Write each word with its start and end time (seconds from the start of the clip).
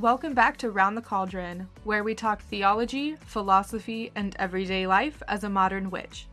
Welcome 0.00 0.32
back 0.32 0.56
to 0.56 0.70
Round 0.70 0.96
the 0.96 1.02
Cauldron, 1.02 1.68
where 1.84 2.02
we 2.02 2.14
talk 2.14 2.40
theology, 2.40 3.14
philosophy, 3.26 4.10
and 4.14 4.34
everyday 4.38 4.86
life 4.86 5.22
as 5.28 5.44
a 5.44 5.50
modern 5.50 5.90
witch. 5.90 6.28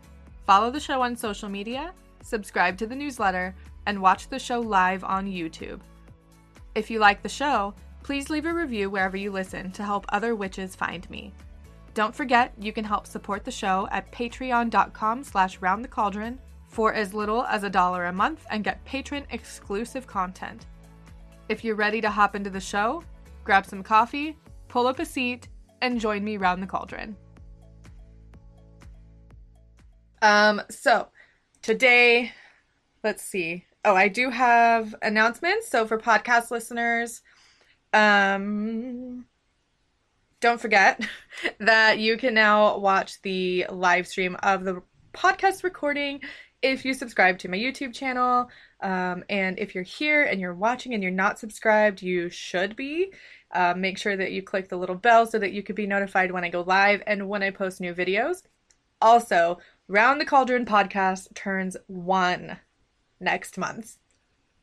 Follow 0.45 0.71
the 0.71 0.79
show 0.79 1.01
on 1.01 1.17
social 1.17 1.49
media, 1.49 1.93
subscribe 2.23 2.77
to 2.77 2.87
the 2.87 2.95
newsletter, 2.95 3.53
and 3.85 4.01
watch 4.01 4.29
the 4.29 4.39
show 4.39 4.61
live 4.61 5.03
on 5.03 5.27
YouTube. 5.27 5.81
If 6.73 6.89
you 6.89 6.99
like 6.99 7.21
the 7.21 7.27
show, 7.27 7.73
please 8.01 8.29
leave 8.29 8.45
a 8.45 8.53
review 8.53 8.89
wherever 8.89 9.17
you 9.17 9.29
listen 9.29 9.73
to 9.73 9.83
help 9.83 10.05
other 10.07 10.35
witches 10.35 10.73
find 10.73 11.07
me. 11.09 11.33
Don't 11.93 12.15
forget, 12.15 12.53
you 12.57 12.71
can 12.71 12.85
help 12.85 13.05
support 13.07 13.43
the 13.43 13.51
show 13.51 13.89
at 13.91 14.09
patreon.com 14.13 15.21
slash 15.25 15.59
roundthecauldron 15.59 16.37
for 16.69 16.93
as 16.93 17.13
little 17.13 17.43
as 17.43 17.65
a 17.65 17.69
dollar 17.69 18.05
a 18.05 18.13
month 18.13 18.45
and 18.51 18.63
get 18.63 18.85
patron 18.85 19.25
exclusive 19.31 20.07
content. 20.07 20.65
If 21.49 21.65
you're 21.65 21.75
ready 21.75 21.99
to 21.99 22.09
hop 22.09 22.37
into 22.37 22.49
the 22.49 22.61
show, 22.61 23.03
grab 23.49 23.65
some 23.65 23.81
coffee, 23.81 24.37
pull 24.67 24.85
up 24.85 24.99
a 24.99 25.05
seat, 25.05 25.47
and 25.81 25.99
join 25.99 26.23
me 26.23 26.37
round 26.37 26.61
the 26.61 26.67
cauldron. 26.67 27.17
Um, 30.21 30.61
so 30.69 31.07
today, 31.63 32.31
let's 33.03 33.23
see. 33.23 33.65
Oh, 33.83 33.95
I 33.95 34.07
do 34.07 34.29
have 34.29 34.93
announcements. 35.01 35.67
So 35.67 35.87
for 35.87 35.97
podcast 35.97 36.51
listeners, 36.51 37.23
um, 37.91 39.25
don't 40.41 40.61
forget 40.61 41.03
that 41.59 41.97
you 41.97 42.17
can 42.17 42.35
now 42.35 42.77
watch 42.77 43.19
the 43.23 43.65
live 43.71 44.05
stream 44.05 44.37
of 44.43 44.63
the 44.63 44.83
podcast 45.11 45.63
recording 45.63 46.21
if 46.61 46.85
you 46.85 46.93
subscribe 46.93 47.39
to 47.39 47.49
my 47.49 47.57
YouTube 47.57 47.95
channel. 47.95 48.47
Um, 48.81 49.23
and 49.27 49.57
if 49.59 49.73
you're 49.73 49.83
here 49.83 50.23
and 50.23 50.39
you're 50.39 50.53
watching 50.53 50.93
and 50.93 51.01
you're 51.01 51.11
not 51.11 51.39
subscribed, 51.39 52.03
you 52.03 52.29
should 52.29 52.75
be. 52.75 53.11
Uh, 53.51 53.73
make 53.75 53.97
sure 53.97 54.15
that 54.15 54.31
you 54.31 54.43
click 54.43 54.69
the 54.69 54.77
little 54.77 54.95
bell 54.95 55.25
so 55.25 55.39
that 55.39 55.53
you 55.53 55.63
can 55.63 55.75
be 55.75 55.87
notified 55.87 56.31
when 56.31 56.43
I 56.43 56.49
go 56.49 56.61
live 56.61 57.01
and 57.07 57.27
when 57.27 57.43
I 57.43 57.49
post 57.49 57.81
new 57.81 57.93
videos. 57.93 58.43
Also, 59.01 59.59
Round 59.87 60.21
the 60.21 60.25
Cauldron 60.25 60.65
podcast 60.65 61.33
turns 61.33 61.75
one 61.87 62.59
next 63.19 63.57
month. 63.57 63.97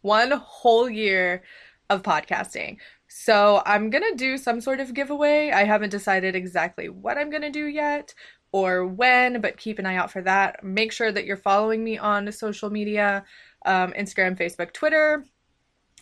One 0.03 0.31
whole 0.31 0.89
year 0.89 1.43
of 1.91 2.03
podcasting. 2.03 2.77
So 3.09 3.63
I'm 3.67 3.91
going 3.91 4.05
to 4.09 4.17
do 4.17 4.39
some 4.39 4.61
sort 4.61 4.79
of 4.79 4.95
giveaway. 4.95 5.51
I 5.51 5.65
haven't 5.65 5.91
decided 5.91 6.37
exactly 6.37 6.89
what 6.89 7.19
I'm 7.19 7.31
going 7.31 7.43
to 7.43 7.51
do 7.51 7.67
yet 7.67 8.15
or 8.53 8.87
when, 8.87 9.41
but 9.41 9.57
keep 9.57 9.79
an 9.79 9.87
eye 9.87 9.97
out 9.97 10.11
for 10.11 10.23
that. 10.23 10.63
Make 10.63 10.93
sure 10.93 11.11
that 11.11 11.25
you're 11.25 11.37
following 11.37 11.83
me 11.83 11.99
on 11.99 12.31
social 12.31 12.71
media 12.71 13.25
um, 13.65 13.93
Instagram, 13.93 14.39
Facebook, 14.39 14.73
Twitter. 14.73 15.25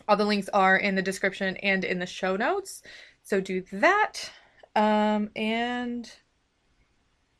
All 0.07 0.17
the 0.17 0.25
links 0.25 0.49
are 0.49 0.77
in 0.77 0.95
the 0.95 1.01
description 1.01 1.57
and 1.57 1.83
in 1.83 1.99
the 1.99 2.05
show 2.05 2.35
notes. 2.35 2.81
So 3.23 3.41
do 3.41 3.63
that. 3.71 4.31
Um, 4.75 5.29
and 5.35 6.11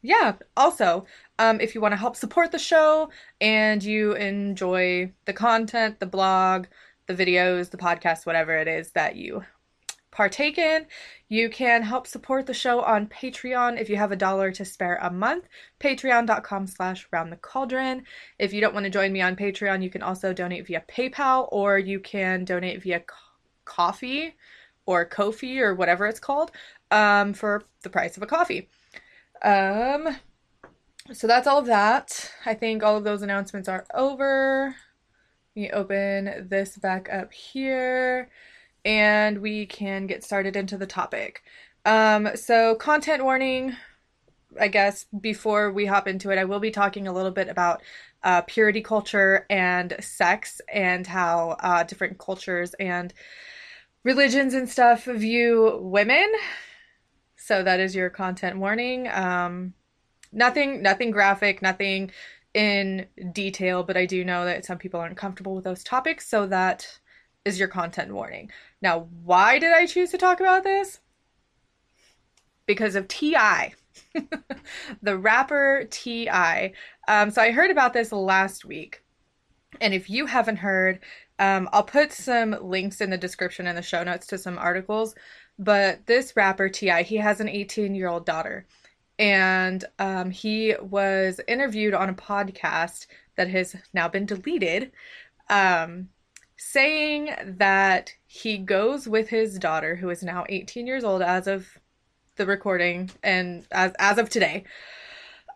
yeah, 0.02 0.33
also, 0.55 1.05
um, 1.39 1.59
if 1.59 1.75
you 1.75 1.81
want 1.81 1.93
to 1.93 1.97
help 1.97 2.16
support 2.16 2.52
the 2.52 2.59
show 2.59 3.09
and 3.41 3.83
you 3.83 4.13
enjoy 4.13 5.11
the 5.25 5.33
content, 5.33 5.99
the 5.99 6.05
blog, 6.05 6.67
the 7.08 7.16
videos, 7.16 7.69
the 7.69 7.77
podcast, 7.77 8.25
whatever 8.25 8.55
it 8.55 8.67
is 8.67 8.91
that 8.91 9.16
you 9.16 9.43
partake 10.16 10.58
in. 10.58 10.88
You 11.27 11.49
can 11.49 11.83
help 11.83 12.08
support 12.08 12.45
the 12.45 12.53
show 12.53 12.81
on 12.81 13.08
Patreon 13.08 13.80
if 13.80 13.89
you 13.89 13.97
have 13.97 14.13
a 14.13 14.16
dollar 14.16 14.49
to 14.53 14.63
spare 14.63 14.97
a 15.02 15.11
month. 15.11 15.45
Patreon.com 15.81 16.67
slash 16.67 17.05
round 17.11 17.31
the 17.31 17.38
cauldron. 17.38 18.05
If 18.39 18.53
you 18.53 18.61
don't 18.61 18.73
want 18.73 18.86
to 18.86 18.89
join 18.89 19.11
me 19.11 19.21
on 19.21 19.36
Patreon, 19.36 19.83
you 19.83 19.89
can 19.89 20.02
also 20.02 20.31
donate 20.31 20.67
via 20.67 20.83
PayPal 20.88 21.49
or 21.52 21.77
you 21.77 21.99
can 21.99 22.45
donate 22.45 22.81
via 22.81 23.03
coffee 23.66 24.36
or 24.86 25.03
Ko-fi 25.03 25.59
or 25.59 25.75
whatever 25.75 26.05
it's 26.05 26.19
called 26.19 26.52
um, 26.91 27.33
for 27.33 27.63
the 27.83 27.89
price 27.89 28.16
of 28.16 28.23
a 28.23 28.27
coffee. 28.27 28.69
Um, 29.41 30.16
so 31.11 31.27
that's 31.27 31.47
all 31.47 31.59
of 31.59 31.66
that. 31.66 32.31
I 32.45 32.53
think 32.53 32.83
all 32.83 32.95
of 32.95 33.03
those 33.03 33.21
announcements 33.21 33.67
are 33.67 33.86
over. 33.93 34.75
Let 35.55 35.61
me 35.61 35.71
open 35.71 36.48
this 36.48 36.77
back 36.77 37.09
up 37.11 37.33
here 37.33 38.30
and 38.86 39.40
we 39.40 39.66
can 39.66 40.06
get 40.06 40.23
started 40.23 40.56
into 40.56 40.78
the 40.78 40.86
topic. 40.86 41.42
Um, 41.84 42.30
so, 42.36 42.76
content 42.76 43.23
warning, 43.23 43.76
I 44.60 44.68
guess, 44.68 45.06
before 45.20 45.72
we 45.72 45.88
hop 45.88 46.08
into 46.08 46.30
it, 46.30 46.38
I 46.38 46.46
will 46.46 46.60
be 46.60 46.72
talking 46.72 47.08
a 47.08 47.14
little 47.14 47.32
bit 47.32 47.50
about 47.50 47.82
uh, 48.23 48.42
purity 48.42 48.82
culture 48.82 49.46
and 49.50 49.96
sex 50.00 50.62
and 50.72 51.06
how 51.06 51.58
uh, 51.60 51.84
different 51.84 52.20
cultures 52.20 52.73
and 52.76 53.14
religions 54.04 54.54
and 54.54 54.70
stuff 54.70 55.06
view 55.06 55.80
women. 55.82 56.32
So, 57.36 57.64
that 57.64 57.80
is 57.80 57.96
your 57.96 58.10
content 58.10 58.58
warning. 58.58 59.08
Um, 59.12 59.73
nothing, 60.32 60.82
nothing 60.84 61.12
graphic, 61.12 61.62
nothing 61.62 62.12
in 62.54 63.08
detail, 63.34 63.84
but 63.84 63.98
I 63.98 64.06
do 64.06 64.23
know 64.23 64.46
that 64.46 64.66
some 64.66 64.78
people 64.78 65.00
aren't 65.00 65.17
comfortable 65.17 65.56
with 65.56 65.66
those 65.66 65.84
topics, 65.84 66.28
so 66.28 66.48
that 66.48 67.00
is 67.45 67.60
your 67.60 67.67
content 67.67 68.11
warning. 68.11 68.52
Now, 68.82 69.08
why 69.23 69.60
did 69.60 69.72
I 69.72 69.86
choose 69.86 70.10
to 70.11 70.17
talk 70.17 70.39
about 70.39 70.64
this? 70.64 71.00
Because 72.66 72.95
of 72.95 73.08
T.I., 73.08 73.73
the 75.02 75.17
rapper 75.17 75.86
T.I. 75.89 76.73
Um, 77.08 77.30
so 77.30 77.42
I 77.42 77.52
heard 77.52 77.72
about 77.72 77.94
this 77.94 78.11
last 78.11 78.66
week. 78.66 79.04
And 79.80 79.94
if 79.94 80.10
you 80.10 80.26
haven't 80.26 80.58
heard, 80.58 81.00
um, 81.38 81.70
I'll 81.72 81.84
put 81.84 82.11
some 82.11 82.58
links 82.61 83.02
in 83.02 83.10
the 83.10 83.17
description 83.17 83.67
and 83.67 83.78
the 83.78 83.84
show 83.84 84.04
notes 84.04 84.26
to 84.28 84.38
some 84.38 84.58
articles. 84.58 85.16
But 85.60 86.05
this 86.08 86.36
rapper, 86.36 86.67
T.I., 86.70 87.04
he 87.04 87.17
has 87.17 87.39
an 87.39 87.50
18 87.50 87.94
year 87.94 88.08
old 88.08 88.26
daughter. 88.26 88.66
And 89.20 89.86
um, 90.00 90.32
he 90.32 90.76
was 90.82 91.39
interviewed 91.48 91.94
on 91.94 92.10
a 92.10 92.14
podcast 92.14 93.05
that 93.36 93.50
has 93.50 93.76
now 93.94 94.08
been 94.08 94.26
deleted. 94.26 94.92
Um, 95.50 96.10
saying 96.58 97.32
that 97.58 98.14
he 98.26 98.58
goes 98.58 99.08
with 99.08 99.30
his 99.30 99.60
daughter, 99.60 99.95
who 99.95 100.10
is 100.10 100.23
now 100.23 100.45
18 100.49 100.88
years 100.88 101.04
old 101.04 101.21
as 101.21 101.48
of 101.48 101.80
the 102.36 102.45
recording 102.45 103.10
and 103.23 103.66
as, 103.71 103.93
as 103.99 104.17
of 104.17 104.30
today, 104.30 104.64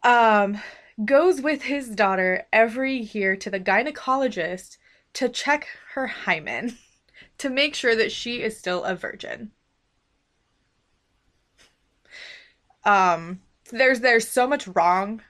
um, 0.03 0.59
goes 1.03 1.41
with 1.41 1.63
his 1.63 1.89
daughter 1.89 2.45
every 2.51 2.95
year 2.97 3.35
to 3.35 3.49
the 3.49 3.59
gynecologist 3.59 4.77
to 5.13 5.29
check 5.29 5.67
her 5.93 6.07
hymen 6.07 6.77
to 7.37 7.49
make 7.49 7.75
sure 7.75 7.95
that 7.95 8.11
she 8.11 8.41
is 8.41 8.57
still 8.57 8.83
a 8.83 8.95
virgin. 8.95 9.51
Um, 12.83 13.41
there's 13.71 13.99
there's 13.99 14.27
so 14.27 14.47
much 14.47 14.67
wrong 14.67 15.21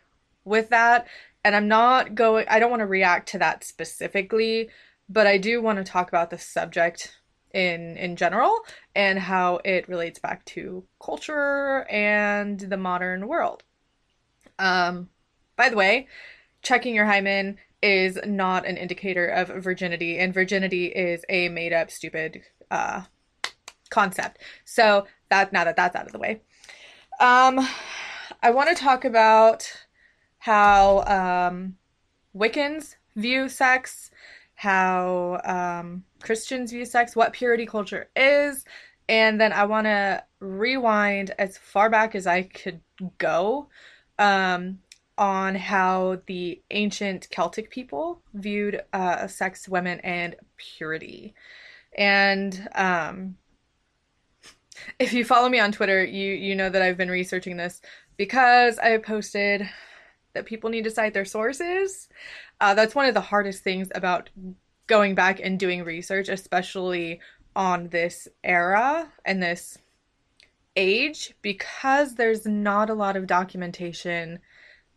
with 0.46 0.70
that, 0.70 1.08
and 1.44 1.56
I'm 1.56 1.68
not 1.68 2.16
going. 2.16 2.46
I 2.48 2.60
don't 2.60 2.70
want 2.70 2.82
to 2.82 2.86
react 2.86 3.30
to 3.30 3.40
that 3.40 3.64
specifically 3.64 4.70
but 5.10 5.28
I 5.28 5.38
do 5.38 5.62
want 5.62 5.80
to 5.80 5.84
talk 5.84 6.08
about 6.08 6.30
the 6.30 6.38
subject 6.38 7.20
in 7.52 7.98
in 7.98 8.16
general 8.16 8.60
and 8.96 9.18
how 9.18 9.60
it 9.66 9.90
relates 9.90 10.20
back 10.20 10.46
to 10.46 10.84
culture 11.04 11.86
and 11.90 12.60
the 12.60 12.78
modern 12.78 13.28
world. 13.28 13.64
Um, 14.60 15.10
by 15.56 15.70
the 15.70 15.76
way, 15.76 16.08
checking 16.62 16.94
your 16.94 17.06
hymen 17.06 17.58
is 17.82 18.20
not 18.26 18.68
an 18.68 18.78
indicator 18.78 19.26
of 19.28 19.48
virginity, 19.64 20.20
and 20.20 20.34
virginity 20.34 20.88
is 20.88 21.26
a 21.30 21.50
made 21.50 21.74
up, 21.74 21.90
stupid 21.90 22.42
uh, 22.70 23.04
concept. 23.90 24.40
So 24.66 25.08
that 25.30 25.52
now 25.52 25.64
that 25.64 25.76
that's 25.76 25.96
out 25.96 26.06
of 26.06 26.12
the 26.12 26.20
way, 26.20 26.42
um, 27.20 27.68
I 28.44 28.52
want 28.52 28.70
to 28.70 28.76
talk 28.76 29.06
about 29.06 29.72
how 30.38 31.00
um, 31.04 31.78
Wiccans 32.36 32.96
view 33.16 33.50
sex 33.50 34.09
how 34.60 35.40
um, 35.46 36.04
Christians 36.22 36.72
view 36.72 36.84
sex, 36.84 37.16
what 37.16 37.32
purity 37.32 37.66
culture 37.66 38.10
is, 38.14 38.66
and 39.08 39.40
then 39.40 39.54
I 39.54 39.64
want 39.64 39.86
to 39.86 40.22
rewind 40.42 41.34
as 41.40 41.58
far 41.58 41.90
back 41.90 42.14
as 42.14 42.28
I 42.28 42.44
could 42.44 42.82
go 43.20 43.70
um, 44.18 44.80
on 45.18 45.56
how 45.56 46.18
the 46.26 46.62
ancient 46.72 47.30
Celtic 47.30 47.72
people 47.72 48.22
viewed 48.34 48.82
uh, 48.92 49.28
sex, 49.28 49.70
women, 49.70 50.02
and 50.02 50.36
purity. 50.58 51.36
And 51.98 52.68
um, 52.76 53.38
if 55.00 55.14
you 55.14 55.24
follow 55.24 55.48
me 55.48 55.62
on 55.62 55.72
Twitter, 55.72 56.04
you 56.04 56.34
you 56.34 56.54
know 56.54 56.70
that 56.70 56.82
I've 56.82 56.98
been 56.98 57.10
researching 57.10 57.56
this 57.56 57.80
because 58.18 58.78
I 58.78 58.98
posted 58.98 59.70
that 60.34 60.46
people 60.46 60.70
need 60.70 60.84
to 60.84 60.92
cite 60.92 61.14
their 61.14 61.24
sources. 61.24 62.10
Uh, 62.62 62.74
that's 62.74 62.96
one 62.96 63.06
of 63.06 63.14
the 63.14 63.22
hardest 63.22 63.64
things 63.64 63.90
about 63.96 64.30
going 64.88 65.16
back 65.16 65.40
and 65.40 65.60
doing 65.60 65.84
research, 65.84 66.30
especially 66.30 67.20
on 67.56 67.88
this 67.90 68.28
era 68.44 69.12
and 69.26 69.42
this 69.42 69.78
age, 70.76 71.34
because 71.42 72.16
there's 72.16 72.46
not 72.46 72.90
a 72.90 72.94
lot 72.94 73.16
of 73.16 73.28
documentation 73.28 74.40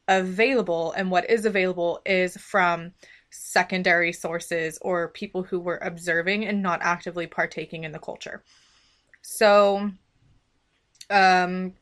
available. 0.08 0.92
And 0.92 1.10
what 1.10 1.28
is 1.30 1.44
available 1.44 2.00
is 2.04 2.36
from 2.36 2.92
secondary 3.30 4.12
sources 4.12 4.78
or 4.82 5.08
people 5.08 5.42
who 5.42 5.60
were 5.60 5.78
observing 5.78 6.44
and 6.44 6.62
not 6.62 6.80
actively 6.82 7.26
partaking 7.26 7.84
in 7.84 7.92
the 7.92 7.98
culture. 7.98 8.42
So, 9.22 9.90
um, 11.08 11.74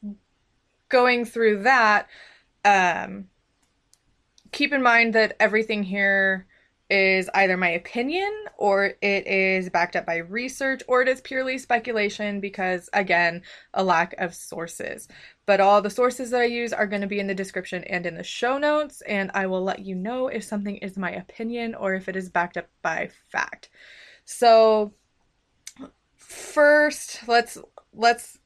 going 0.89 1.25
through 1.25 1.63
that, 1.63 2.09
um, 2.65 3.30
keep 4.53 4.73
in 4.73 4.83
mind 4.83 5.15
that 5.15 5.37
everything 5.41 5.83
here 5.83 6.47
is 6.91 7.31
either 7.35 7.57
my 7.57 7.69
opinion 7.69 8.33
or 8.57 8.95
it 9.01 9.27
is 9.27 9.71
backed 9.71 9.95
up 9.95 10.05
by 10.05 10.17
research 10.17 10.83
or 10.89 11.03
it 11.03 11.09
is 11.09 11.21
purely 11.21 11.57
speculation 11.57 12.41
because, 12.41 12.91
again, 12.93 13.43
a 13.75 13.85
lack 13.85 14.13
of 14.19 14.35
sources. 14.35 15.07
But 15.47 15.61
all 15.61 15.81
the 15.81 15.89
sources 15.89 16.31
that 16.31 16.41
I 16.41 16.47
use 16.47 16.73
are 16.73 16.89
going 16.89 17.03
to 17.03 17.07
be 17.07 17.21
in 17.21 17.29
the 17.29 17.35
description 17.35 17.85
and 17.85 18.05
in 18.07 18.17
the 18.17 18.25
show 18.25 18.59
notes, 18.59 19.03
and 19.03 19.31
I 19.35 19.47
will 19.47 19.63
let 19.63 19.79
you 19.79 19.95
know 19.95 20.27
if 20.27 20.43
something 20.43 20.77
is 20.79 20.99
my 20.99 21.13
opinion 21.13 21.77
or 21.77 21.95
if 21.95 22.09
it 22.09 22.17
is 22.17 22.29
backed 22.29 22.57
up 22.57 22.69
by 22.83 23.11
fact. 23.31 23.71
So, 24.25 24.93
first, 26.17 27.21
let's 27.29 27.57
let's 27.93 28.39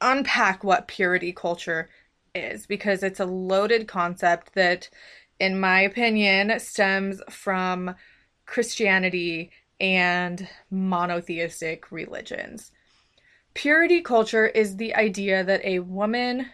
unpack 0.00 0.64
what 0.64 0.88
purity 0.88 1.32
culture 1.32 1.88
is 2.34 2.66
because 2.66 3.02
it's 3.02 3.20
a 3.20 3.26
loaded 3.26 3.88
concept 3.88 4.54
that 4.54 4.88
in 5.40 5.58
my 5.58 5.80
opinion, 5.80 6.58
stems 6.60 7.20
from 7.28 7.94
Christianity 8.46 9.50
and 9.80 10.48
monotheistic 10.70 11.90
religions. 11.90 12.70
Purity 13.54 14.00
culture 14.00 14.46
is 14.46 14.76
the 14.76 14.94
idea 14.94 15.44
that 15.44 15.64
a 15.64 15.80
woman 15.80 16.46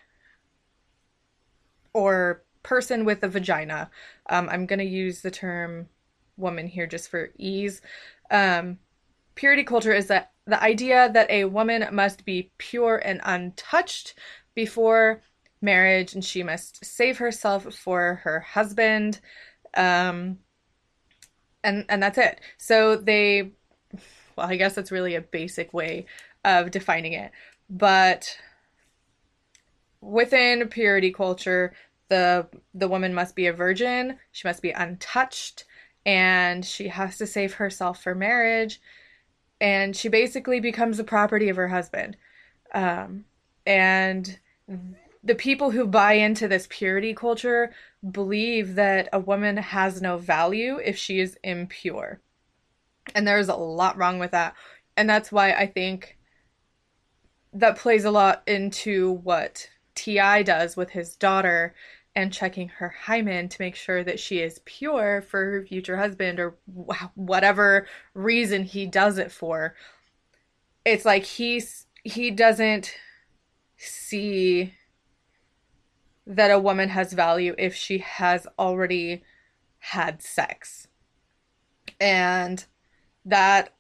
or 1.92 2.42
person 2.62 3.04
with 3.04 3.22
a 3.22 3.28
vagina, 3.28 3.90
um, 4.28 4.48
I'm 4.50 4.66
going 4.66 4.78
to 4.78 4.84
use 4.84 5.20
the 5.20 5.30
term 5.30 5.88
woman 6.36 6.66
here 6.66 6.86
just 6.86 7.10
for 7.10 7.30
ease. 7.36 7.80
Um, 8.30 8.78
purity 9.34 9.64
culture 9.64 9.92
is 9.92 10.06
that 10.08 10.32
the 10.46 10.62
idea 10.62 11.10
that 11.12 11.30
a 11.30 11.44
woman 11.44 11.86
must 11.94 12.24
be 12.24 12.50
pure 12.58 12.96
and 12.96 13.20
untouched 13.24 14.14
before 14.54 15.22
marriage 15.62 16.14
and 16.14 16.24
she 16.24 16.42
must 16.42 16.84
save 16.84 17.18
herself 17.18 17.72
for 17.74 18.20
her 18.24 18.40
husband. 18.40 19.20
Um 19.74 20.38
and 21.62 21.84
and 21.88 22.02
that's 22.02 22.18
it. 22.18 22.40
So 22.58 22.96
they 22.96 23.52
well 24.36 24.48
i 24.48 24.56
guess 24.56 24.74
that's 24.74 24.92
really 24.92 25.14
a 25.14 25.20
basic 25.20 25.72
way 25.74 26.06
of 26.44 26.70
defining 26.70 27.12
it. 27.12 27.32
But 27.68 28.36
within 30.00 30.68
purity 30.68 31.12
culture 31.12 31.74
the 32.10 32.46
the 32.74 32.88
woman 32.88 33.14
must 33.14 33.34
be 33.34 33.46
a 33.46 33.52
virgin. 33.52 34.18
She 34.32 34.46
must 34.46 34.60
be 34.60 34.72
untouched. 34.72 35.64
And 36.04 36.64
she 36.64 36.88
has 36.88 37.18
to 37.18 37.26
save 37.26 37.54
herself 37.54 38.02
for 38.02 38.14
marriage. 38.14 38.80
And 39.60 39.94
she 39.94 40.08
basically 40.08 40.58
becomes 40.60 40.96
the 40.96 41.04
property 41.04 41.48
of 41.50 41.56
her 41.56 41.68
husband. 41.68 42.16
Um, 42.74 43.24
and 43.66 44.38
the 45.22 45.34
people 45.34 45.70
who 45.70 45.86
buy 45.86 46.14
into 46.14 46.48
this 46.48 46.66
purity 46.70 47.14
culture 47.14 47.72
believe 48.10 48.74
that 48.76 49.08
a 49.12 49.20
woman 49.20 49.56
has 49.58 50.00
no 50.00 50.16
value 50.16 50.78
if 50.82 50.96
she 50.96 51.20
is 51.20 51.36
impure. 51.44 52.20
And 53.14 53.26
there's 53.26 53.48
a 53.48 53.56
lot 53.56 53.96
wrong 53.96 54.18
with 54.18 54.30
that. 54.30 54.54
And 54.96 55.08
that's 55.08 55.30
why 55.30 55.52
I 55.52 55.66
think 55.66 56.18
that 57.52 57.78
plays 57.78 58.04
a 58.04 58.10
lot 58.10 58.42
into 58.46 59.12
what 59.12 59.68
T.I. 59.94 60.42
does 60.42 60.76
with 60.76 60.90
his 60.90 61.16
daughter 61.16 61.74
and 62.14 62.32
checking 62.32 62.68
her 62.68 62.88
hymen 62.88 63.48
to 63.48 63.60
make 63.60 63.76
sure 63.76 64.02
that 64.02 64.18
she 64.18 64.40
is 64.40 64.60
pure 64.64 65.22
for 65.22 65.44
her 65.44 65.66
future 65.66 65.96
husband 65.96 66.40
or 66.40 66.56
whatever 67.14 67.86
reason 68.14 68.64
he 68.64 68.86
does 68.86 69.18
it 69.18 69.30
for. 69.30 69.74
It's 70.84 71.04
like 71.04 71.24
he's 71.24 71.86
he 72.02 72.30
doesn't 72.30 72.94
see 73.76 74.72
that 76.30 76.52
a 76.52 76.58
woman 76.60 76.88
has 76.88 77.12
value 77.12 77.54
if 77.58 77.74
she 77.74 77.98
has 77.98 78.46
already 78.56 79.24
had 79.78 80.22
sex. 80.22 80.86
And 82.00 82.64
that, 83.24 83.74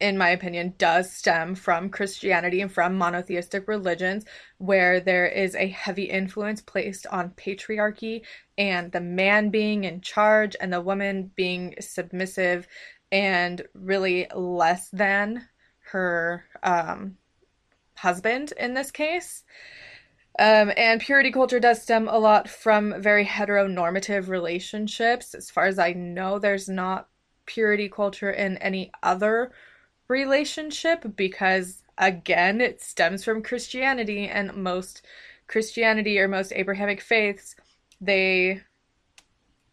in 0.00 0.16
my 0.16 0.30
opinion, 0.30 0.72
does 0.78 1.12
stem 1.12 1.54
from 1.54 1.90
Christianity 1.90 2.62
and 2.62 2.72
from 2.72 2.96
monotheistic 2.96 3.68
religions, 3.68 4.24
where 4.56 5.00
there 5.00 5.26
is 5.26 5.54
a 5.54 5.68
heavy 5.68 6.04
influence 6.04 6.62
placed 6.62 7.06
on 7.08 7.30
patriarchy 7.30 8.22
and 8.56 8.90
the 8.90 9.00
man 9.00 9.50
being 9.50 9.84
in 9.84 10.00
charge 10.00 10.56
and 10.62 10.72
the 10.72 10.80
woman 10.80 11.30
being 11.36 11.74
submissive 11.78 12.66
and 13.12 13.62
really 13.74 14.26
less 14.34 14.88
than 14.88 15.46
her 15.90 16.46
um, 16.62 17.18
husband 17.96 18.54
in 18.58 18.72
this 18.72 18.90
case. 18.90 19.44
Um, 20.38 20.72
and 20.76 21.00
purity 21.00 21.30
culture 21.30 21.60
does 21.60 21.82
stem 21.82 22.08
a 22.08 22.18
lot 22.18 22.48
from 22.48 23.00
very 23.02 23.24
heteronormative 23.24 24.28
relationships. 24.28 25.34
As 25.34 25.50
far 25.50 25.66
as 25.66 25.78
I 25.78 25.92
know, 25.92 26.38
there's 26.38 26.68
not 26.68 27.08
purity 27.44 27.88
culture 27.88 28.30
in 28.30 28.56
any 28.58 28.90
other 29.02 29.52
relationship 30.08 31.04
because, 31.16 31.82
again, 31.98 32.60
it 32.60 32.80
stems 32.80 33.24
from 33.24 33.42
Christianity, 33.42 34.26
and 34.26 34.54
most 34.54 35.02
Christianity 35.48 36.18
or 36.18 36.28
most 36.28 36.52
Abrahamic 36.54 37.00
faiths, 37.00 37.54
they 38.00 38.62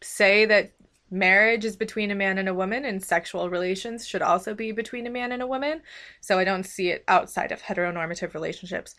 say 0.01 0.45
that 0.45 0.71
marriage 1.11 1.65
is 1.65 1.75
between 1.75 2.11
a 2.11 2.15
man 2.15 2.37
and 2.37 2.49
a 2.49 2.53
woman, 2.53 2.83
and 2.83 3.03
sexual 3.03 3.49
relations 3.49 4.05
should 4.05 4.21
also 4.21 4.53
be 4.53 4.71
between 4.71 5.07
a 5.07 5.09
man 5.09 5.31
and 5.31 5.41
a 5.41 5.47
woman. 5.47 5.81
So 6.21 6.37
I 6.37 6.43
don't 6.43 6.65
see 6.65 6.89
it 6.89 7.03
outside 7.07 7.51
of 7.51 7.61
heteronormative 7.61 8.33
relationships. 8.33 8.95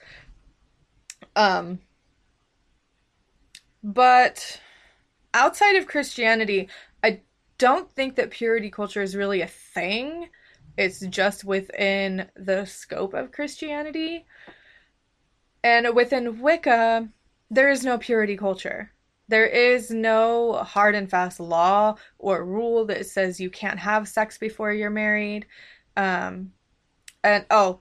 Um, 1.36 1.80
but 3.82 4.60
outside 5.34 5.76
of 5.76 5.86
Christianity, 5.86 6.68
I 7.02 7.20
don't 7.58 7.90
think 7.92 8.16
that 8.16 8.30
purity 8.30 8.70
culture 8.70 9.02
is 9.02 9.16
really 9.16 9.40
a 9.40 9.46
thing. 9.46 10.28
It's 10.76 11.00
just 11.00 11.44
within 11.44 12.28
the 12.36 12.64
scope 12.64 13.14
of 13.14 13.32
Christianity. 13.32 14.26
And 15.62 15.94
within 15.94 16.40
Wicca, 16.40 17.08
there 17.50 17.70
is 17.70 17.84
no 17.84 17.98
purity 17.98 18.36
culture. 18.36 18.92
There 19.28 19.46
is 19.46 19.90
no 19.90 20.54
hard 20.54 20.94
and 20.94 21.08
fast 21.08 21.38
law 21.38 21.96
or 22.18 22.44
rule 22.44 22.84
that 22.86 23.06
says 23.06 23.40
you 23.40 23.50
can't 23.50 23.78
have 23.78 24.08
sex 24.08 24.38
before 24.38 24.72
you're 24.72 24.90
married. 24.90 25.46
Um, 25.96 26.52
and 27.22 27.44
oh, 27.50 27.80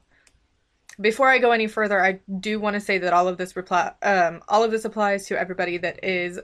before 1.00 1.30
I 1.30 1.38
go 1.40 1.52
any 1.52 1.68
further, 1.68 2.04
I 2.04 2.20
do 2.40 2.60
want 2.60 2.74
to 2.76 2.82
say 2.82 2.98
that 2.98 3.14
all 3.14 3.28
of 3.28 3.38
this 3.38 3.56
reply, 3.56 3.92
um, 4.02 4.42
all 4.48 4.64
of 4.64 4.72
this 4.72 4.86
applies 4.86 5.28
to 5.28 5.40
everybody 5.40 5.78
that 5.78 6.04
is 6.04 6.40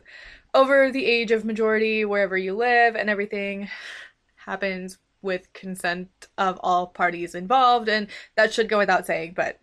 over 0.53 0.91
the 0.91 1.05
age 1.05 1.31
of 1.31 1.43
majority, 1.43 2.05
wherever 2.05 2.37
you 2.37 2.55
live, 2.55 2.95
and 2.95 3.09
everything 3.09 3.69
happens 4.35 4.97
with 5.21 5.51
consent 5.53 6.09
of 6.37 6.59
all 6.61 6.87
parties 6.87 7.35
involved, 7.35 7.89
and 7.89 8.07
that 8.35 8.53
should 8.53 8.69
go 8.69 8.77
without 8.77 9.05
saying. 9.05 9.33
But 9.35 9.59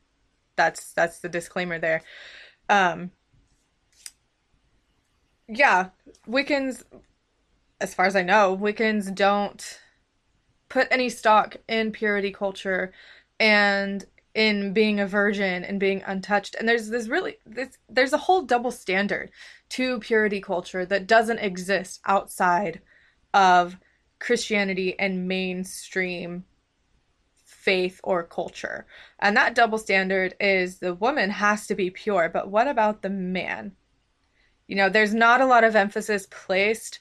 that's 0.57 0.93
that's 0.93 1.21
the 1.21 1.29
disclaimer 1.29 1.79
there. 1.79 2.03
Um, 2.69 3.13
yeah, 5.49 5.91
Wiccans, 6.29 6.85
as 7.81 7.95
far 7.95 8.07
as 8.07 8.17
I 8.17 8.23
know, 8.23 8.57
Wiccans 8.57 9.15
don't 9.15 9.81
put 10.69 10.89
any 10.91 11.09
stock 11.09 11.57
in 11.69 11.93
purity 11.93 12.33
culture 12.33 12.93
and 13.39 14.05
in 14.35 14.73
being 14.73 14.99
a 14.99 15.07
virgin 15.07 15.65
and 15.65 15.79
being 15.79 16.03
untouched. 16.07 16.55
And 16.59 16.69
there's 16.69 16.89
this 16.89 17.09
really 17.09 17.37
this, 17.45 17.77
there's 17.89 18.13
a 18.13 18.19
whole 18.19 18.43
double 18.43 18.71
standard 18.71 19.31
to 19.71 19.99
purity 20.01 20.41
culture 20.41 20.87
that 20.87 21.07
doesn't 21.07 21.39
exist 21.39 22.01
outside 22.07 22.81
of 23.35 23.77
christianity 24.19 24.99
and 24.99 25.27
mainstream 25.27 26.45
faith 27.45 28.01
or 28.03 28.23
culture. 28.23 28.87
And 29.19 29.37
that 29.37 29.55
double 29.55 29.79
standard 29.79 30.35
is 30.41 30.79
the 30.79 30.95
woman 30.95 31.31
has 31.31 31.67
to 31.67 31.75
be 31.75 31.91
pure 31.91 32.31
but 32.33 32.49
what 32.49 32.69
about 32.69 33.03
the 33.03 33.11
man? 33.11 33.73
You 34.67 34.77
know 34.77 34.89
there's 34.89 35.15
not 35.15 35.41
a 35.41 35.47
lot 35.47 35.65
of 35.65 35.77
emphasis 35.77 36.27
placed 36.31 37.01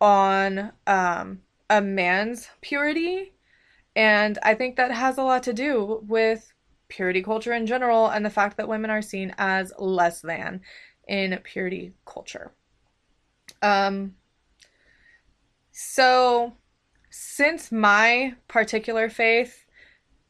on 0.00 0.72
um, 0.86 1.40
a 1.68 1.80
man's 1.80 2.48
purity. 2.60 3.32
And 3.96 4.38
I 4.44 4.54
think 4.54 4.76
that 4.76 4.92
has 4.92 5.18
a 5.18 5.22
lot 5.22 5.42
to 5.44 5.52
do 5.52 6.04
with 6.06 6.52
purity 6.88 7.22
culture 7.22 7.52
in 7.52 7.66
general 7.66 8.08
and 8.08 8.24
the 8.24 8.30
fact 8.30 8.56
that 8.56 8.68
women 8.68 8.90
are 8.90 9.02
seen 9.02 9.34
as 9.38 9.72
less 9.78 10.20
than 10.20 10.60
in 11.06 11.38
purity 11.42 11.92
culture. 12.04 12.52
Um, 13.62 14.14
so, 15.72 16.54
since 17.10 17.72
my 17.72 18.34
particular 18.46 19.08
faith 19.08 19.64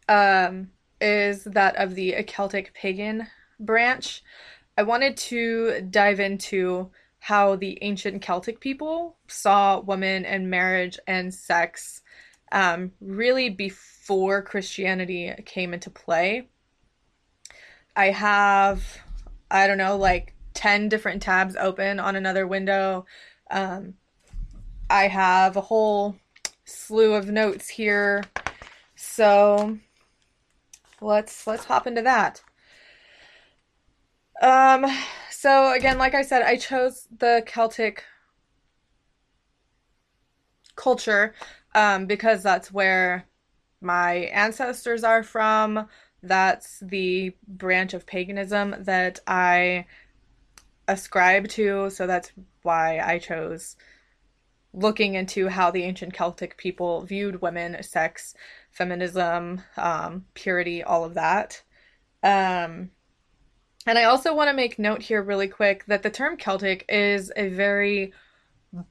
um, 0.08 0.70
is 1.00 1.44
that 1.44 1.76
of 1.76 1.94
the 1.94 2.22
Celtic 2.26 2.74
pagan 2.74 3.26
branch, 3.58 4.22
I 4.76 4.82
wanted 4.82 5.16
to 5.16 5.80
dive 5.90 6.20
into 6.20 6.90
how 7.20 7.56
the 7.56 7.78
ancient 7.82 8.22
Celtic 8.22 8.60
people 8.60 9.16
saw 9.26 9.80
women 9.80 10.24
and 10.24 10.50
marriage 10.50 10.98
and 11.06 11.34
sex 11.34 12.02
um, 12.52 12.92
really 13.00 13.50
before 13.50 14.42
Christianity 14.42 15.32
came 15.44 15.74
into 15.74 15.90
play. 15.90 16.48
I 17.94 18.06
have, 18.06 18.98
I 19.50 19.66
don't 19.66 19.78
know, 19.78 19.96
like 19.96 20.34
10 20.54 20.88
different 20.88 21.22
tabs 21.22 21.56
open 21.56 22.00
on 22.00 22.16
another 22.16 22.46
window. 22.46 23.06
Um, 23.50 23.94
I 24.90 25.08
have 25.08 25.56
a 25.56 25.60
whole 25.60 26.16
slew 26.64 27.14
of 27.14 27.28
notes 27.28 27.68
here. 27.68 28.24
So 28.94 29.78
let's 31.00 31.46
let's 31.46 31.64
hop 31.64 31.86
into 31.86 32.02
that. 32.02 32.42
Um 34.40 34.86
so 35.30 35.72
again, 35.72 35.98
like 35.98 36.14
I 36.14 36.22
said, 36.22 36.42
I 36.42 36.56
chose 36.56 37.06
the 37.16 37.42
Celtic 37.46 38.04
culture 40.76 41.34
um, 41.78 42.06
because 42.06 42.42
that's 42.42 42.72
where 42.72 43.24
my 43.80 44.14
ancestors 44.32 45.04
are 45.04 45.22
from. 45.22 45.86
That's 46.24 46.80
the 46.80 47.36
branch 47.46 47.94
of 47.94 48.04
paganism 48.04 48.74
that 48.80 49.20
I 49.28 49.86
ascribe 50.88 51.46
to. 51.50 51.88
So 51.90 52.08
that's 52.08 52.32
why 52.62 52.98
I 52.98 53.20
chose 53.20 53.76
looking 54.74 55.14
into 55.14 55.46
how 55.46 55.70
the 55.70 55.84
ancient 55.84 56.14
Celtic 56.14 56.56
people 56.56 57.02
viewed 57.02 57.40
women, 57.40 57.80
sex, 57.84 58.34
feminism, 58.72 59.62
um, 59.76 60.24
purity, 60.34 60.82
all 60.82 61.04
of 61.04 61.14
that. 61.14 61.62
Um, 62.24 62.90
and 63.86 63.96
I 63.96 64.04
also 64.04 64.34
want 64.34 64.48
to 64.48 64.56
make 64.56 64.80
note 64.80 65.02
here, 65.02 65.22
really 65.22 65.48
quick, 65.48 65.84
that 65.86 66.02
the 66.02 66.10
term 66.10 66.38
Celtic 66.38 66.84
is 66.88 67.30
a 67.36 67.48
very 67.50 68.12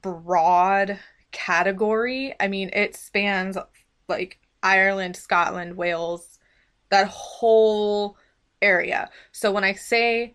broad 0.00 0.98
category. 1.32 2.34
I 2.40 2.48
mean, 2.48 2.70
it 2.72 2.96
spans 2.96 3.56
like 4.08 4.38
Ireland, 4.62 5.16
Scotland, 5.16 5.76
Wales, 5.76 6.38
that 6.90 7.08
whole 7.08 8.16
area. 8.62 9.10
So 9.32 9.52
when 9.52 9.64
I 9.64 9.74
say 9.74 10.34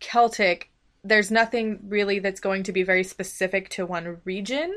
Celtic, 0.00 0.70
there's 1.04 1.30
nothing 1.30 1.80
really 1.88 2.18
that's 2.18 2.40
going 2.40 2.62
to 2.64 2.72
be 2.72 2.82
very 2.82 3.04
specific 3.04 3.68
to 3.70 3.86
one 3.86 4.18
region. 4.24 4.74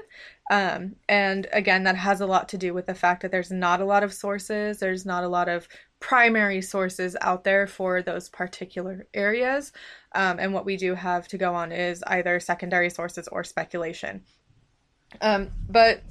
Um, 0.51 0.96
and 1.10 1.48
again, 1.51 1.84
that 1.84 1.96
has 1.96 2.22
a 2.22 2.25
lot 2.25 2.50
to 2.50 2.58
do 2.58 2.74
with 2.74 2.86
the 2.86 2.94
fact 2.94 3.22
that 3.22 3.32
there's 3.32 3.51
not 3.51 3.82
a 3.82 3.86
lot 3.86 4.03
of 4.03 4.13
sources, 4.13 4.80
there's 4.80 5.06
not 5.06 5.24
a 5.24 5.30
lot 5.30 5.50
of 5.50 5.68
primary 6.00 6.62
sources 6.62 7.15
out 7.22 7.44
there 7.44 7.68
for 7.68 8.01
those 8.01 8.30
particular 8.30 9.08
areas. 9.13 9.72
Um, 10.13 10.39
and 10.39 10.53
what 10.53 10.65
we 10.65 10.77
do 10.77 10.96
have 10.96 11.27
to 11.30 11.38
go 11.38 11.53
on 11.53 11.72
is 11.72 12.03
either 12.08 12.39
secondary 12.39 12.89
sources 12.89 13.27
or 13.27 13.44
speculation. 13.44 14.24
Um, 15.20 15.51
but 15.70 16.03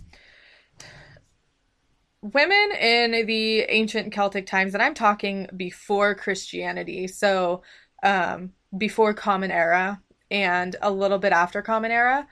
women 2.23 2.73
in 2.78 3.26
the 3.26 3.61
ancient 3.61 4.12
Celtic 4.12 4.47
times, 4.47 4.75
and 4.75 4.83
I'm 4.83 4.95
talking 4.95 5.49
before 5.57 6.14
Christianity, 6.14 7.07
so 7.07 7.62
um, 8.02 8.52
before 8.76 9.14
Common 9.14 9.50
Era 9.50 10.02
and 10.30 10.76
a 10.83 10.90
little 10.90 11.19
bit 11.19 11.33
after 11.33 11.62
Common 11.62 11.90
Era, 11.90 12.26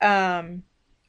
um, 0.00 0.62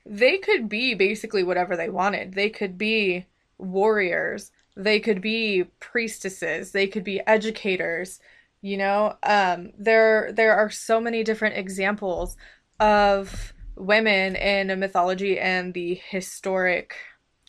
they 0.05 0.37
could 0.37 0.69
be 0.69 0.93
basically 0.93 1.43
whatever 1.43 1.75
they 1.75 1.89
wanted. 1.89 2.33
They 2.33 2.49
could 2.49 2.77
be 2.77 3.25
warriors, 3.57 4.51
they 4.75 4.99
could 4.99 5.21
be 5.21 5.65
priestesses, 5.79 6.71
they 6.71 6.87
could 6.87 7.03
be 7.03 7.21
educators. 7.27 8.19
You 8.61 8.77
know, 8.77 9.17
um, 9.23 9.71
there 9.77 10.31
there 10.33 10.55
are 10.55 10.69
so 10.69 10.99
many 10.99 11.23
different 11.23 11.57
examples 11.57 12.35
of 12.79 13.53
women 13.77 14.35
in 14.35 14.69
a 14.69 14.75
mythology 14.75 15.39
and 15.39 15.73
the 15.73 16.01
historic 16.09 16.95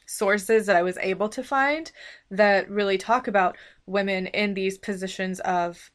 sources 0.07 0.67
that 0.67 0.77
I 0.77 0.83
was 0.83 0.97
able 0.99 1.29
to 1.31 1.43
find 1.43 1.91
that 2.31 2.71
really 2.71 2.99
talk 2.99 3.29
about 3.29 3.57
women 3.87 4.27
in 4.29 4.55
these 4.55 4.79
positions 4.79 5.41
of 5.41 5.91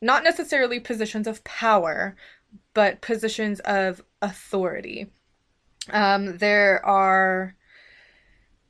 not 0.00 0.24
necessarily 0.24 0.80
positions 0.80 1.26
of 1.26 1.42
power, 1.44 2.16
but 2.74 3.00
positions 3.00 3.60
of 3.60 4.02
authority. 4.22 5.06
Um, 5.90 6.38
there 6.38 6.84
are, 6.84 7.56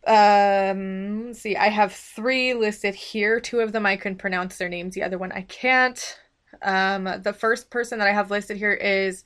um, 0.06 1.34
see, 1.34 1.56
I 1.56 1.68
have 1.68 1.92
three 1.92 2.54
listed 2.54 2.94
here. 2.94 3.40
Two 3.40 3.60
of 3.60 3.72
them 3.72 3.86
I 3.86 3.96
can 3.96 4.16
pronounce 4.16 4.56
their 4.56 4.68
names, 4.68 4.94
the 4.94 5.02
other 5.02 5.18
one 5.18 5.32
I 5.32 5.42
can't. 5.42 6.18
Um, 6.62 7.04
the 7.22 7.32
first 7.32 7.70
person 7.70 7.98
that 7.98 8.08
I 8.08 8.12
have 8.12 8.30
listed 8.30 8.56
here 8.56 8.72
is 8.72 9.24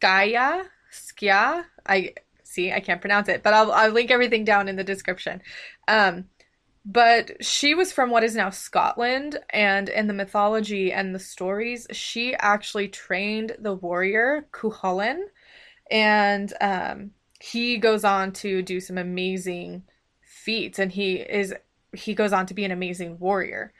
Skaya, 0.00 0.64
Skia. 0.92 1.64
I 1.86 2.14
see, 2.42 2.72
I 2.72 2.80
can't 2.80 3.00
pronounce 3.00 3.28
it, 3.28 3.42
but 3.42 3.54
I'll, 3.54 3.72
I'll 3.72 3.90
link 3.90 4.10
everything 4.10 4.44
down 4.44 4.68
in 4.68 4.76
the 4.76 4.84
description. 4.84 5.42
Um, 5.88 6.26
but 6.84 7.44
she 7.44 7.74
was 7.74 7.92
from 7.92 8.10
what 8.10 8.22
is 8.22 8.36
now 8.36 8.50
Scotland, 8.50 9.40
and 9.50 9.88
in 9.88 10.06
the 10.06 10.14
mythology 10.14 10.92
and 10.92 11.14
the 11.14 11.18
stories, 11.18 11.86
she 11.90 12.34
actually 12.34 12.88
trained 12.88 13.56
the 13.58 13.74
warrior 13.74 14.46
Cuchulainn, 14.52 15.24
and 15.90 16.52
um, 16.60 17.10
he 17.40 17.78
goes 17.78 18.04
on 18.04 18.32
to 18.34 18.62
do 18.62 18.80
some 18.80 18.98
amazing 18.98 19.82
feats, 20.20 20.78
and 20.78 20.92
he 20.92 21.16
is 21.16 21.52
he 21.92 22.14
goes 22.14 22.32
on 22.32 22.46
to 22.46 22.54
be 22.54 22.64
an 22.64 22.70
amazing 22.70 23.18
warrior. 23.18 23.72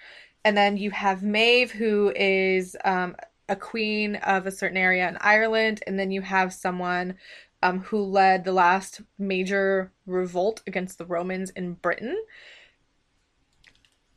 And 0.44 0.56
then 0.56 0.76
you 0.76 0.90
have 0.90 1.22
Maeve, 1.22 1.72
who 1.72 2.12
is 2.14 2.76
um, 2.84 3.16
a 3.48 3.56
queen 3.56 4.16
of 4.16 4.46
a 4.46 4.50
certain 4.50 4.76
area 4.76 5.08
in 5.08 5.16
Ireland, 5.20 5.82
and 5.86 5.98
then 5.98 6.10
you 6.10 6.22
have 6.22 6.52
someone 6.52 7.16
um, 7.62 7.80
who 7.80 8.02
led 8.02 8.44
the 8.44 8.52
last 8.52 9.00
major 9.18 9.92
revolt 10.06 10.62
against 10.66 10.98
the 10.98 11.06
Romans 11.06 11.50
in 11.50 11.74
Britain. 11.74 12.16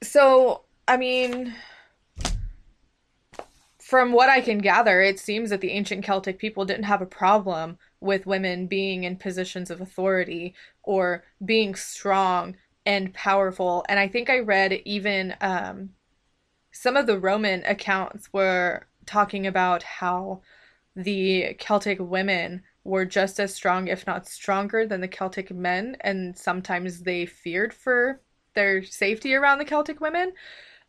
So, 0.01 0.63
I 0.87 0.97
mean, 0.97 1.53
from 3.79 4.11
what 4.11 4.29
I 4.29 4.41
can 4.41 4.59
gather, 4.59 5.01
it 5.01 5.19
seems 5.19 5.49
that 5.49 5.61
the 5.61 5.71
ancient 5.71 6.05
Celtic 6.05 6.37
people 6.37 6.65
didn't 6.65 6.83
have 6.83 7.01
a 7.01 7.07
problem 7.07 7.77
with 7.99 8.25
women 8.25 8.67
being 8.67 9.03
in 9.03 9.15
positions 9.15 9.71
of 9.71 9.81
authority 9.81 10.53
or 10.83 11.23
being 11.43 11.75
strong 11.75 12.55
and 12.85 13.13
powerful. 13.13 13.85
And 13.89 13.99
I 13.99 14.07
think 14.07 14.29
I 14.29 14.39
read 14.39 14.73
even 14.85 15.35
um, 15.41 15.89
some 16.71 16.95
of 16.95 17.07
the 17.07 17.19
Roman 17.19 17.63
accounts 17.65 18.31
were 18.31 18.85
talking 19.09 19.47
about 19.47 19.83
how 19.83 20.41
the 20.95 21.55
Celtic 21.59 21.97
women 21.99 22.63
were 22.83 23.05
just 23.05 23.39
as 23.39 23.53
strong, 23.53 23.87
if 23.87 24.05
not 24.05 24.27
stronger, 24.27 24.85
than 24.85 25.01
the 25.01 25.07
Celtic 25.07 25.51
men, 25.51 25.97
and 26.01 26.37
sometimes 26.37 27.01
they 27.01 27.25
feared 27.25 27.73
for 27.73 28.21
their 28.53 28.83
safety 28.83 29.33
around 29.33 29.57
the 29.57 29.65
Celtic 29.65 29.99
women. 29.99 30.31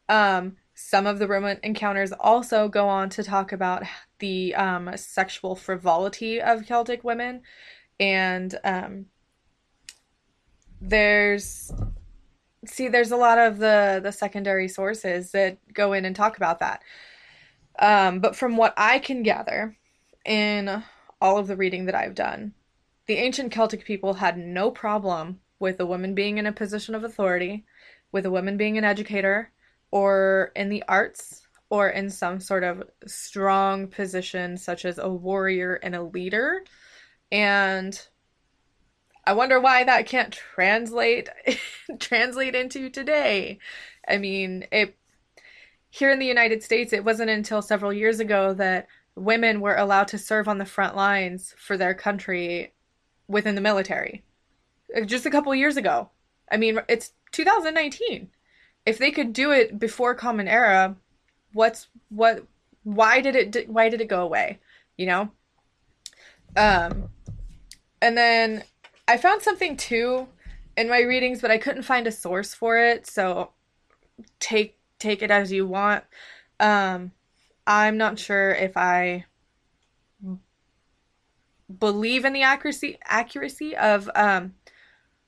Um, 0.08 0.56
some 0.74 1.06
of 1.06 1.18
the 1.18 1.26
Roman 1.26 1.58
encounters 1.62 2.12
also 2.12 2.68
go 2.68 2.88
on 2.88 3.10
to 3.10 3.22
talk 3.22 3.52
about 3.52 3.84
the 4.18 4.54
um, 4.54 4.90
sexual 4.96 5.56
frivolity 5.56 6.40
of 6.40 6.66
Celtic 6.66 7.02
women, 7.02 7.42
and 7.98 8.58
um, 8.64 9.06
there's 10.80 11.72
see 12.66 12.88
there's 12.88 13.10
a 13.10 13.16
lot 13.16 13.38
of 13.38 13.58
the 13.58 14.00
the 14.02 14.12
secondary 14.12 14.68
sources 14.68 15.30
that 15.32 15.56
go 15.72 15.94
in 15.94 16.04
and 16.04 16.14
talk 16.14 16.36
about 16.36 16.58
that 16.58 16.82
um, 17.78 18.20
but 18.20 18.36
from 18.36 18.56
what 18.56 18.74
I 18.76 18.98
can 18.98 19.22
gather 19.22 19.76
in 20.24 20.82
all 21.20 21.38
of 21.38 21.46
the 21.46 21.56
reading 21.56 21.86
that 21.86 21.94
I've 21.94 22.14
done, 22.14 22.54
the 23.06 23.16
ancient 23.16 23.52
Celtic 23.52 23.84
people 23.84 24.14
had 24.14 24.38
no 24.38 24.70
problem 24.70 25.40
with 25.58 25.80
a 25.80 25.86
woman 25.86 26.14
being 26.14 26.38
in 26.38 26.46
a 26.46 26.52
position 26.52 26.94
of 26.94 27.04
authority, 27.04 27.64
with 28.12 28.26
a 28.26 28.30
woman 28.30 28.56
being 28.56 28.78
an 28.78 28.84
educator, 28.84 29.50
or 29.90 30.52
in 30.56 30.68
the 30.68 30.82
arts, 30.88 31.46
or 31.68 31.88
in 31.88 32.10
some 32.10 32.40
sort 32.40 32.64
of 32.64 32.82
strong 33.06 33.86
position, 33.86 34.56
such 34.56 34.84
as 34.84 34.98
a 34.98 35.08
warrior 35.08 35.74
and 35.74 35.94
a 35.94 36.02
leader. 36.02 36.64
And 37.30 38.00
I 39.26 39.32
wonder 39.34 39.60
why 39.60 39.84
that 39.84 40.06
can't 40.06 40.32
translate 40.32 41.28
translate 42.00 42.54
into 42.54 42.90
today. 42.90 43.58
I 44.08 44.18
mean, 44.18 44.66
it 44.72 44.96
here 45.90 46.10
in 46.10 46.20
the 46.20 46.26
United 46.26 46.62
States, 46.62 46.92
it 46.92 47.04
wasn't 47.04 47.30
until 47.30 47.60
several 47.60 47.92
years 47.92 48.20
ago 48.20 48.54
that 48.54 48.86
women 49.16 49.60
were 49.60 49.76
allowed 49.76 50.08
to 50.08 50.18
serve 50.18 50.48
on 50.48 50.58
the 50.58 50.64
front 50.64 50.96
lines 50.96 51.54
for 51.58 51.76
their 51.76 51.94
country 51.94 52.72
within 53.26 53.56
the 53.56 53.60
military. 53.60 54.22
Uh, 54.96 55.02
just 55.02 55.26
a 55.26 55.30
couple 55.30 55.54
years 55.54 55.76
ago. 55.76 56.10
I 56.50 56.56
mean, 56.56 56.80
it's 56.88 57.12
2019. 57.32 58.30
If 58.86 58.98
they 58.98 59.10
could 59.10 59.32
do 59.32 59.50
it 59.50 59.78
before 59.78 60.14
Common 60.14 60.48
Era, 60.48 60.96
what's 61.52 61.88
what? 62.08 62.46
Why 62.82 63.20
did 63.20 63.36
it? 63.36 63.68
Why 63.68 63.88
did 63.88 64.00
it 64.00 64.08
go 64.08 64.22
away? 64.22 64.58
You 64.96 65.06
know. 65.06 65.30
Um, 66.56 67.10
and 68.00 68.16
then 68.16 68.64
I 69.06 69.16
found 69.16 69.42
something 69.42 69.76
too 69.76 70.28
in 70.76 70.88
my 70.88 71.00
readings, 71.00 71.40
but 71.40 71.50
I 71.50 71.58
couldn't 71.58 71.82
find 71.82 72.06
a 72.06 72.12
source 72.12 72.54
for 72.54 72.78
it. 72.78 73.06
So 73.06 73.50
take 74.40 74.79
take 75.00 75.22
it 75.22 75.30
as 75.30 75.50
you 75.50 75.66
want. 75.66 76.04
Um, 76.60 77.12
I'm 77.66 77.96
not 77.96 78.18
sure 78.18 78.52
if 78.52 78.76
I 78.76 79.24
believe 81.78 82.24
in 82.24 82.32
the 82.32 82.42
accuracy 82.42 82.98
accuracy 83.04 83.76
of 83.76 84.10
um, 84.14 84.54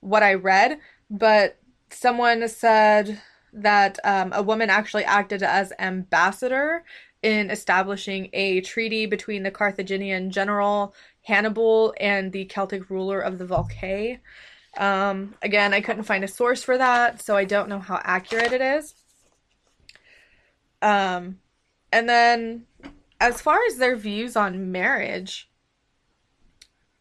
what 0.00 0.22
I 0.22 0.34
read, 0.34 0.78
but 1.10 1.58
someone 1.90 2.46
said 2.48 3.20
that 3.52 3.98
um, 4.04 4.32
a 4.32 4.42
woman 4.42 4.70
actually 4.70 5.04
acted 5.04 5.42
as 5.42 5.72
ambassador 5.78 6.84
in 7.22 7.50
establishing 7.50 8.28
a 8.32 8.60
treaty 8.62 9.06
between 9.06 9.42
the 9.42 9.50
Carthaginian 9.50 10.30
general 10.30 10.94
Hannibal 11.22 11.94
and 12.00 12.32
the 12.32 12.46
Celtic 12.46 12.90
ruler 12.90 13.20
of 13.20 13.38
the 13.38 13.46
Volcae. 13.46 14.18
Um, 14.76 15.34
again, 15.42 15.74
I 15.74 15.80
couldn't 15.80 16.04
find 16.04 16.24
a 16.24 16.28
source 16.28 16.64
for 16.64 16.78
that, 16.78 17.22
so 17.22 17.36
I 17.36 17.44
don't 17.44 17.68
know 17.68 17.78
how 17.78 18.00
accurate 18.02 18.52
it 18.52 18.60
is. 18.60 18.94
Um, 20.82 21.38
and 21.92 22.08
then, 22.08 22.66
as 23.20 23.40
far 23.40 23.60
as 23.66 23.76
their 23.76 23.96
views 23.96 24.36
on 24.36 24.72
marriage, 24.72 25.48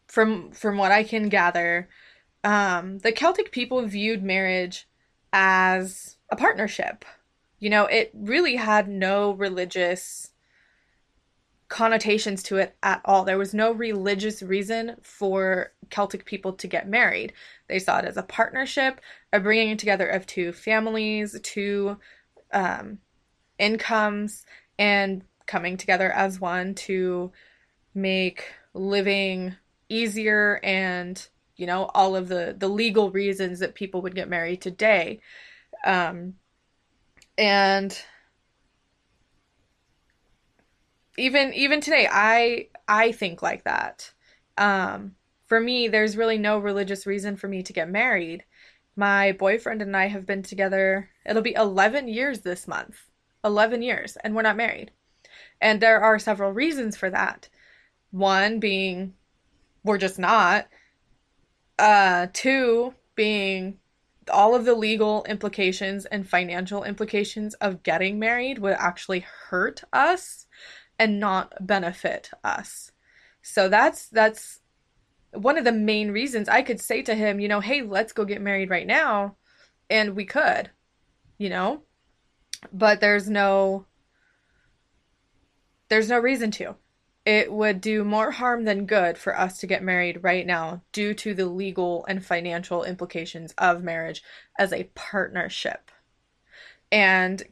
from 0.06 0.52
from 0.52 0.78
what 0.78 0.92
I 0.92 1.04
can 1.04 1.28
gather, 1.28 1.88
um, 2.44 2.98
the 2.98 3.12
Celtic 3.12 3.50
people 3.50 3.82
viewed 3.82 4.22
marriage 4.22 4.88
as 5.32 6.16
a 6.30 6.36
partnership. 6.36 7.04
You 7.58 7.70
know, 7.70 7.86
it 7.86 8.10
really 8.14 8.56
had 8.56 8.88
no 8.88 9.32
religious 9.32 10.32
connotations 11.68 12.42
to 12.42 12.58
it 12.58 12.76
at 12.82 13.00
all. 13.04 13.24
There 13.24 13.38
was 13.38 13.54
no 13.54 13.72
religious 13.72 14.42
reason 14.42 14.96
for 15.02 15.72
Celtic 15.88 16.26
people 16.26 16.52
to 16.54 16.66
get 16.66 16.86
married. 16.86 17.32
They 17.68 17.78
saw 17.78 17.98
it 17.98 18.04
as 18.04 18.18
a 18.18 18.22
partnership, 18.22 19.00
a 19.32 19.40
bringing 19.40 19.78
together 19.78 20.06
of 20.06 20.26
two 20.26 20.52
families, 20.52 21.40
two 21.42 21.96
um, 22.52 22.98
incomes, 23.58 24.44
and 24.78 25.22
coming 25.46 25.76
together 25.76 26.10
as 26.12 26.40
one 26.40 26.74
to 26.74 27.32
make 27.94 28.52
living 28.74 29.54
easier 29.88 30.58
and 30.62 31.28
you 31.56 31.66
know 31.66 31.90
all 31.94 32.16
of 32.16 32.28
the 32.28 32.54
the 32.58 32.68
legal 32.68 33.10
reasons 33.10 33.58
that 33.58 33.74
people 33.74 34.02
would 34.02 34.14
get 34.14 34.28
married 34.28 34.60
today. 34.60 35.20
Um 35.84 36.34
and 37.36 37.96
even 41.18 41.52
even 41.54 41.80
today 41.80 42.08
i 42.10 42.68
i 42.88 43.12
think 43.12 43.42
like 43.42 43.64
that. 43.64 44.12
Um 44.56 45.16
for 45.46 45.60
me 45.60 45.88
there's 45.88 46.16
really 46.16 46.38
no 46.38 46.58
religious 46.58 47.06
reason 47.06 47.36
for 47.36 47.48
me 47.48 47.62
to 47.62 47.72
get 47.72 47.90
married. 47.90 48.44
My 48.96 49.32
boyfriend 49.32 49.82
and 49.82 49.96
i 49.96 50.08
have 50.08 50.26
been 50.26 50.42
together 50.42 51.10
it'll 51.26 51.42
be 51.42 51.54
11 51.54 52.08
years 52.08 52.40
this 52.40 52.66
month 52.66 53.11
11 53.44 53.82
years 53.82 54.16
and 54.22 54.34
we're 54.34 54.42
not 54.42 54.56
married 54.56 54.90
and 55.60 55.80
there 55.80 56.00
are 56.00 56.18
several 56.18 56.52
reasons 56.52 56.96
for 56.96 57.10
that 57.10 57.48
one 58.10 58.60
being 58.60 59.14
we're 59.84 59.98
just 59.98 60.18
not 60.18 60.66
uh 61.78 62.26
two 62.32 62.94
being 63.14 63.78
all 64.30 64.54
of 64.54 64.64
the 64.64 64.74
legal 64.74 65.24
implications 65.24 66.04
and 66.06 66.28
financial 66.28 66.84
implications 66.84 67.54
of 67.54 67.82
getting 67.82 68.18
married 68.18 68.58
would 68.58 68.74
actually 68.78 69.20
hurt 69.20 69.82
us 69.92 70.46
and 70.98 71.18
not 71.18 71.54
benefit 71.60 72.30
us. 72.44 72.92
So 73.42 73.68
that's 73.68 74.08
that's 74.08 74.60
one 75.32 75.58
of 75.58 75.64
the 75.64 75.72
main 75.72 76.10
reasons 76.10 76.48
I 76.48 76.62
could 76.62 76.80
say 76.80 77.02
to 77.02 77.14
him, 77.14 77.40
you 77.40 77.48
know, 77.48 77.60
hey, 77.60 77.82
let's 77.82 78.12
go 78.12 78.24
get 78.24 78.40
married 78.40 78.70
right 78.70 78.86
now 78.86 79.36
and 79.88 80.14
we 80.14 80.24
could, 80.24 80.70
you 81.38 81.48
know? 81.48 81.82
But 82.72 83.00
there's 83.00 83.28
no 83.28 83.86
there's 85.88 86.08
no 86.08 86.18
reason 86.18 86.50
to. 86.52 86.76
It 87.24 87.52
would 87.52 87.80
do 87.80 88.02
more 88.02 88.30
harm 88.32 88.64
than 88.64 88.86
good 88.86 89.16
for 89.18 89.38
us 89.38 89.58
to 89.58 89.66
get 89.66 89.82
married 89.82 90.24
right 90.24 90.46
now 90.46 90.82
due 90.90 91.14
to 91.14 91.34
the 91.34 91.46
legal 91.46 92.04
and 92.06 92.24
financial 92.24 92.82
implications 92.82 93.52
of 93.58 93.82
marriage 93.82 94.22
as 94.58 94.72
a 94.72 94.90
partnership. 94.94 95.90
And 96.90 97.42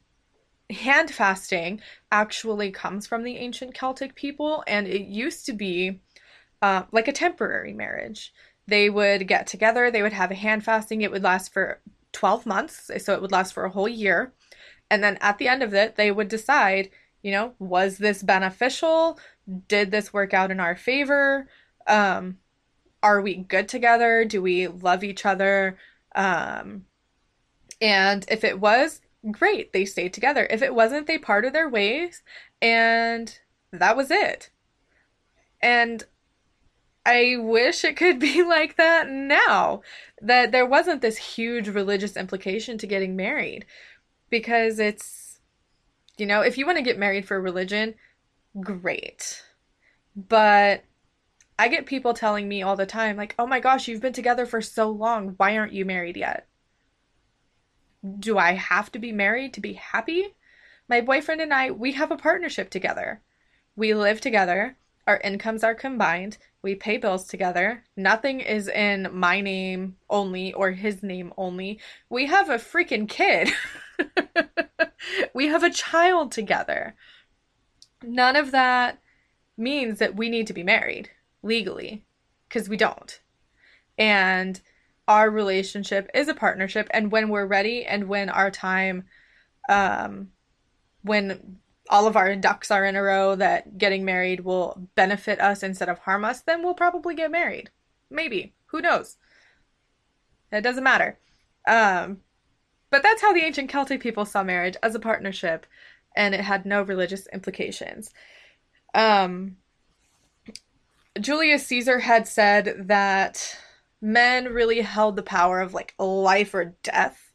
hand 0.70 1.10
fasting 1.10 1.80
actually 2.10 2.70
comes 2.70 3.06
from 3.06 3.24
the 3.24 3.36
ancient 3.36 3.74
Celtic 3.74 4.14
people, 4.14 4.64
and 4.66 4.86
it 4.86 5.02
used 5.02 5.46
to 5.46 5.52
be 5.52 6.00
uh, 6.62 6.84
like 6.92 7.08
a 7.08 7.12
temporary 7.12 7.72
marriage. 7.72 8.32
They 8.66 8.90
would 8.90 9.28
get 9.28 9.46
together, 9.46 9.90
they 9.90 10.02
would 10.02 10.12
have 10.12 10.30
a 10.30 10.34
hand 10.36 10.64
fasting, 10.64 11.02
it 11.02 11.10
would 11.10 11.22
last 11.22 11.52
for 11.52 11.80
12 12.12 12.46
months, 12.46 12.90
so 12.98 13.14
it 13.14 13.20
would 13.20 13.32
last 13.32 13.52
for 13.52 13.64
a 13.64 13.70
whole 13.70 13.88
year. 13.88 14.32
And 14.90 15.02
then 15.02 15.16
at 15.20 15.38
the 15.38 15.48
end 15.48 15.62
of 15.62 15.72
it, 15.72 15.96
they 15.96 16.10
would 16.10 16.28
decide, 16.28 16.90
you 17.22 17.30
know, 17.30 17.54
was 17.58 17.98
this 17.98 18.22
beneficial? 18.22 19.18
Did 19.68 19.90
this 19.90 20.12
work 20.12 20.34
out 20.34 20.50
in 20.50 20.60
our 20.60 20.76
favor? 20.76 21.48
Um, 21.86 22.38
are 23.02 23.20
we 23.20 23.36
good 23.36 23.68
together? 23.68 24.24
Do 24.24 24.42
we 24.42 24.66
love 24.66 25.04
each 25.04 25.24
other? 25.24 25.78
Um, 26.14 26.86
and 27.80 28.26
if 28.28 28.44
it 28.44 28.60
was, 28.60 29.00
great, 29.30 29.72
they 29.72 29.84
stayed 29.84 30.12
together. 30.12 30.46
If 30.50 30.62
it 30.62 30.74
wasn't, 30.74 31.06
they 31.06 31.18
parted 31.18 31.52
their 31.52 31.68
ways 31.68 32.22
and 32.60 33.38
that 33.72 33.96
was 33.96 34.10
it. 34.10 34.50
And 35.62 36.04
I 37.06 37.36
wish 37.38 37.84
it 37.84 37.96
could 37.96 38.18
be 38.20 38.42
like 38.42 38.76
that 38.76 39.08
now, 39.08 39.82
that 40.20 40.52
there 40.52 40.66
wasn't 40.66 41.02
this 41.02 41.16
huge 41.16 41.68
religious 41.68 42.16
implication 42.16 42.78
to 42.78 42.86
getting 42.86 43.16
married 43.16 43.64
because 44.30 44.78
it's, 44.78 45.40
you 46.16 46.26
know, 46.26 46.40
if 46.40 46.56
you 46.56 46.66
want 46.66 46.78
to 46.78 46.84
get 46.84 46.98
married 46.98 47.26
for 47.26 47.40
religion, 47.40 47.94
great. 48.60 49.42
But 50.16 50.84
I 51.58 51.68
get 51.68 51.86
people 51.86 52.14
telling 52.14 52.48
me 52.48 52.62
all 52.62 52.76
the 52.76 52.86
time, 52.86 53.16
like, 53.16 53.34
oh 53.38 53.46
my 53.46 53.60
gosh, 53.60 53.88
you've 53.88 54.00
been 54.00 54.12
together 54.12 54.46
for 54.46 54.60
so 54.60 54.88
long. 54.88 55.34
Why 55.36 55.56
aren't 55.56 55.72
you 55.72 55.84
married 55.84 56.16
yet? 56.16 56.46
do 58.18 58.38
I 58.38 58.52
have 58.52 58.90
to 58.92 58.98
be 58.98 59.12
married 59.12 59.54
to 59.54 59.60
be 59.60 59.74
happy? 59.74 60.34
My 60.88 61.00
boyfriend 61.00 61.40
and 61.40 61.52
I, 61.52 61.70
we 61.70 61.92
have 61.92 62.10
a 62.10 62.16
partnership 62.16 62.70
together. 62.70 63.20
We 63.76 63.94
live 63.94 64.20
together. 64.20 64.76
Our 65.06 65.20
incomes 65.22 65.62
are 65.62 65.74
combined. 65.74 66.38
We 66.62 66.74
pay 66.74 66.98
bills 66.98 67.26
together. 67.26 67.84
Nothing 67.96 68.40
is 68.40 68.68
in 68.68 69.08
my 69.12 69.40
name 69.40 69.96
only 70.10 70.52
or 70.52 70.72
his 70.72 71.02
name 71.02 71.32
only. 71.36 71.80
We 72.10 72.26
have 72.26 72.50
a 72.50 72.56
freaking 72.56 73.08
kid. 73.08 73.50
we 75.34 75.48
have 75.48 75.64
a 75.64 75.70
child 75.70 76.32
together. 76.32 76.94
None 78.02 78.36
of 78.36 78.50
that 78.50 79.00
means 79.56 79.98
that 79.98 80.16
we 80.16 80.28
need 80.28 80.46
to 80.48 80.52
be 80.52 80.62
married 80.62 81.10
legally 81.42 82.04
because 82.48 82.68
we 82.68 82.76
don't. 82.76 83.20
And 83.96 84.60
our 85.08 85.30
relationship 85.30 86.08
is 86.14 86.28
a 86.28 86.34
partnership 86.34 86.88
and 86.92 87.10
when 87.10 87.28
we're 87.28 87.46
ready 87.46 87.84
and 87.84 88.06
when 88.06 88.30
our 88.30 88.50
time 88.50 89.04
um 89.68 90.28
when 91.02 91.58
all 91.90 92.06
of 92.06 92.16
our 92.16 92.34
ducks 92.36 92.70
are 92.70 92.84
in 92.84 92.96
a 92.96 93.02
row 93.02 93.34
that 93.34 93.76
getting 93.76 94.04
married 94.04 94.40
will 94.40 94.88
benefit 94.94 95.40
us 95.40 95.62
instead 95.62 95.88
of 95.88 95.98
harm 96.00 96.24
us 96.24 96.40
then 96.40 96.62
we'll 96.62 96.74
probably 96.74 97.14
get 97.14 97.30
married. 97.30 97.70
Maybe. 98.08 98.54
Who 98.66 98.80
knows? 98.80 99.18
It 100.50 100.62
doesn't 100.62 100.84
matter. 100.84 101.18
Um 101.66 102.20
but 102.90 103.02
that's 103.02 103.22
how 103.22 103.32
the 103.32 103.42
ancient 103.42 103.70
celtic 103.70 104.00
people 104.00 104.24
saw 104.24 104.42
marriage 104.42 104.76
as 104.82 104.94
a 104.94 105.00
partnership 105.00 105.66
and 106.16 106.34
it 106.34 106.40
had 106.40 106.64
no 106.64 106.82
religious 106.82 107.26
implications. 107.28 108.14
Um 108.94 109.56
Julius 111.20 111.66
Caesar 111.66 111.98
had 111.98 112.26
said 112.28 112.86
that 112.86 113.58
men 114.00 114.46
really 114.46 114.80
held 114.80 115.16
the 115.16 115.22
power 115.22 115.60
of 115.60 115.74
like 115.74 115.94
life 115.98 116.54
or 116.54 116.76
death 116.82 117.32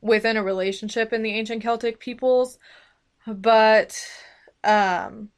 within 0.00 0.36
a 0.36 0.42
relationship 0.42 1.12
in 1.12 1.22
the 1.22 1.34
ancient 1.34 1.62
Celtic 1.62 1.98
peoples. 2.00 2.58
But 3.26 4.00
um, 4.64 5.30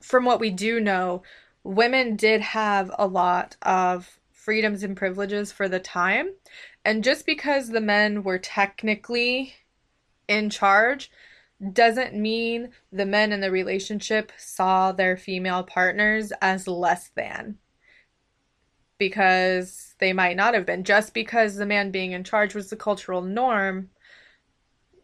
from 0.00 0.24
what 0.24 0.40
we 0.40 0.50
do 0.50 0.80
know, 0.80 1.22
women 1.64 2.16
did 2.16 2.40
have 2.40 2.90
a 2.98 3.06
lot 3.06 3.56
of 3.62 4.20
freedoms 4.32 4.82
and 4.82 4.96
privileges 4.96 5.50
for 5.52 5.68
the 5.68 5.80
time. 5.80 6.28
And 6.84 7.02
just 7.02 7.26
because 7.26 7.68
the 7.68 7.80
men 7.80 8.22
were 8.22 8.38
technically 8.38 9.54
in 10.28 10.50
charge 10.50 11.10
doesn't 11.72 12.14
mean 12.14 12.70
the 12.92 13.06
men 13.06 13.32
in 13.32 13.40
the 13.40 13.50
relationship 13.50 14.30
saw 14.36 14.92
their 14.92 15.16
female 15.16 15.64
partners 15.64 16.32
as 16.40 16.68
less 16.68 17.10
than 17.16 17.58
because 18.98 19.94
they 19.98 20.12
might 20.12 20.36
not 20.36 20.54
have 20.54 20.66
been. 20.66 20.84
Just 20.84 21.14
because 21.14 21.56
the 21.56 21.66
man 21.66 21.90
being 21.90 22.12
in 22.12 22.24
charge 22.24 22.54
was 22.54 22.70
the 22.70 22.76
cultural 22.76 23.22
norm 23.22 23.90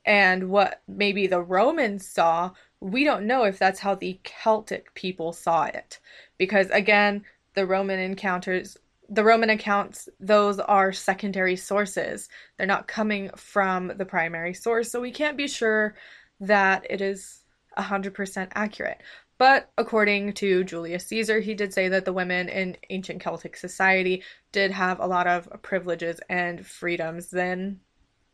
and 0.05 0.51
what 0.51 0.83
maybe 0.89 1.27
the 1.27 1.43
Romans 1.43 2.07
saw, 2.07 2.51
we 2.81 3.05
don't 3.05 3.27
know 3.27 3.45
if 3.45 3.59
that's 3.59 3.81
how 3.81 3.95
the 3.95 4.19
Celtic 4.25 4.93
people 4.95 5.33
saw 5.33 5.65
it. 5.65 6.01
Because 6.39 6.69
again, 6.71 7.25
the 7.55 7.67
Roman 7.67 7.99
encounters, 7.99 8.77
the 9.09 9.25
Roman 9.25 9.51
accounts, 9.51 10.09
those 10.19 10.59
are 10.59 10.93
secondary 10.93 11.57
sources. 11.57 12.29
They're 12.57 12.67
not 12.67 12.89
coming 12.89 13.31
from 13.37 13.93
the 13.97 14.07
primary 14.07 14.55
source, 14.55 14.91
so 14.91 15.01
we 15.01 15.13
can't 15.13 15.37
be 15.37 15.49
sure 15.49 15.95
that 16.41 16.87
it 16.91 17.01
is 17.01 17.43
100% 17.79 18.49
accurate. 18.55 19.01
But 19.39 19.71
according 19.77 20.35
to 20.35 20.65
Julius 20.65 21.07
Caesar, 21.07 21.41
he 21.41 21.55
did 21.55 21.73
say 21.73 21.89
that 21.89 22.05
the 22.05 22.13
women 22.13 22.49
in 22.49 22.77
ancient 22.91 23.21
Celtic 23.21 23.57
society 23.57 24.23
did 24.53 24.71
have 24.71 25.01
a 25.01 25.07
lot 25.07 25.27
of 25.27 25.49
privileges 25.63 26.21
and 26.29 26.65
freedoms 26.65 27.31
than 27.31 27.81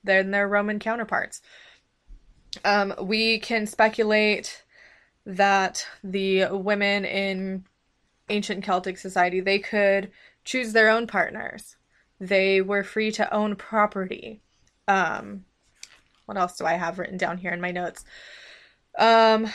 than 0.05 0.31
their 0.31 0.49
Roman 0.49 0.79
counterparts. 0.79 1.41
Um, 2.65 2.95
we 3.01 3.39
can 3.39 3.67
speculate 3.67 4.65
that 5.27 5.87
the 6.03 6.47
women 6.51 7.05
in 7.05 7.65
ancient 8.31 8.65
Celtic 8.65 8.99
society 8.99 9.41
they 9.41 9.59
could 9.59 10.11
choose 10.45 10.73
their 10.73 10.89
own 10.89 11.07
partners. 11.07 11.77
They 12.21 12.61
were 12.61 12.83
free 12.83 13.13
to 13.13 13.33
own 13.33 13.57
property. 13.57 14.41
Um, 14.87 15.45
what 16.27 16.39
else 16.39 16.57
do 16.57 16.65
I 16.65 16.75
have 16.75 16.99
written 16.99 17.17
down 17.17 17.39
here 17.39 17.53
in 17.53 17.61
my 17.61 17.71
notes? 17.71 18.05
Um, 18.99 19.51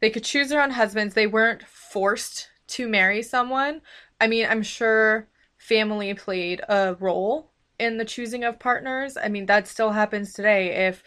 they 0.00 0.10
could 0.10 0.24
choose 0.24 0.48
their 0.48 0.62
own 0.62 0.72
husbands. 0.72 1.14
They 1.14 1.26
weren't 1.26 1.66
forced 1.66 2.48
to 2.68 2.88
marry 2.88 3.22
someone. 3.22 3.80
I 4.20 4.26
mean, 4.26 4.46
I'm 4.48 4.62
sure 4.62 5.28
family 5.56 6.12
played 6.14 6.60
a 6.68 6.96
role 7.00 7.50
in 7.78 7.96
the 7.98 8.04
choosing 8.04 8.44
of 8.44 8.58
partners. 8.58 9.16
I 9.16 9.28
mean, 9.28 9.46
that 9.46 9.68
still 9.68 9.92
happens 9.92 10.32
today. 10.32 10.86
If 10.88 11.02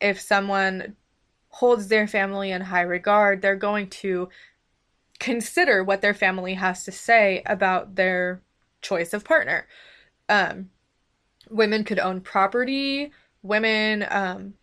if 0.00 0.20
someone 0.20 0.96
holds 1.48 1.88
their 1.88 2.06
family 2.08 2.50
in 2.50 2.62
high 2.62 2.80
regard, 2.82 3.40
they're 3.40 3.56
going 3.56 3.88
to 3.88 4.28
consider 5.20 5.84
what 5.84 6.00
their 6.00 6.14
family 6.14 6.54
has 6.54 6.84
to 6.84 6.92
say 6.92 7.42
about 7.46 7.94
their 7.94 8.42
choice 8.80 9.12
of 9.12 9.24
partner. 9.24 9.68
Um, 10.28 10.70
women 11.48 11.84
could 11.84 12.00
own 12.00 12.20
property. 12.20 13.12
Women 13.42 14.04
um, 14.08 14.54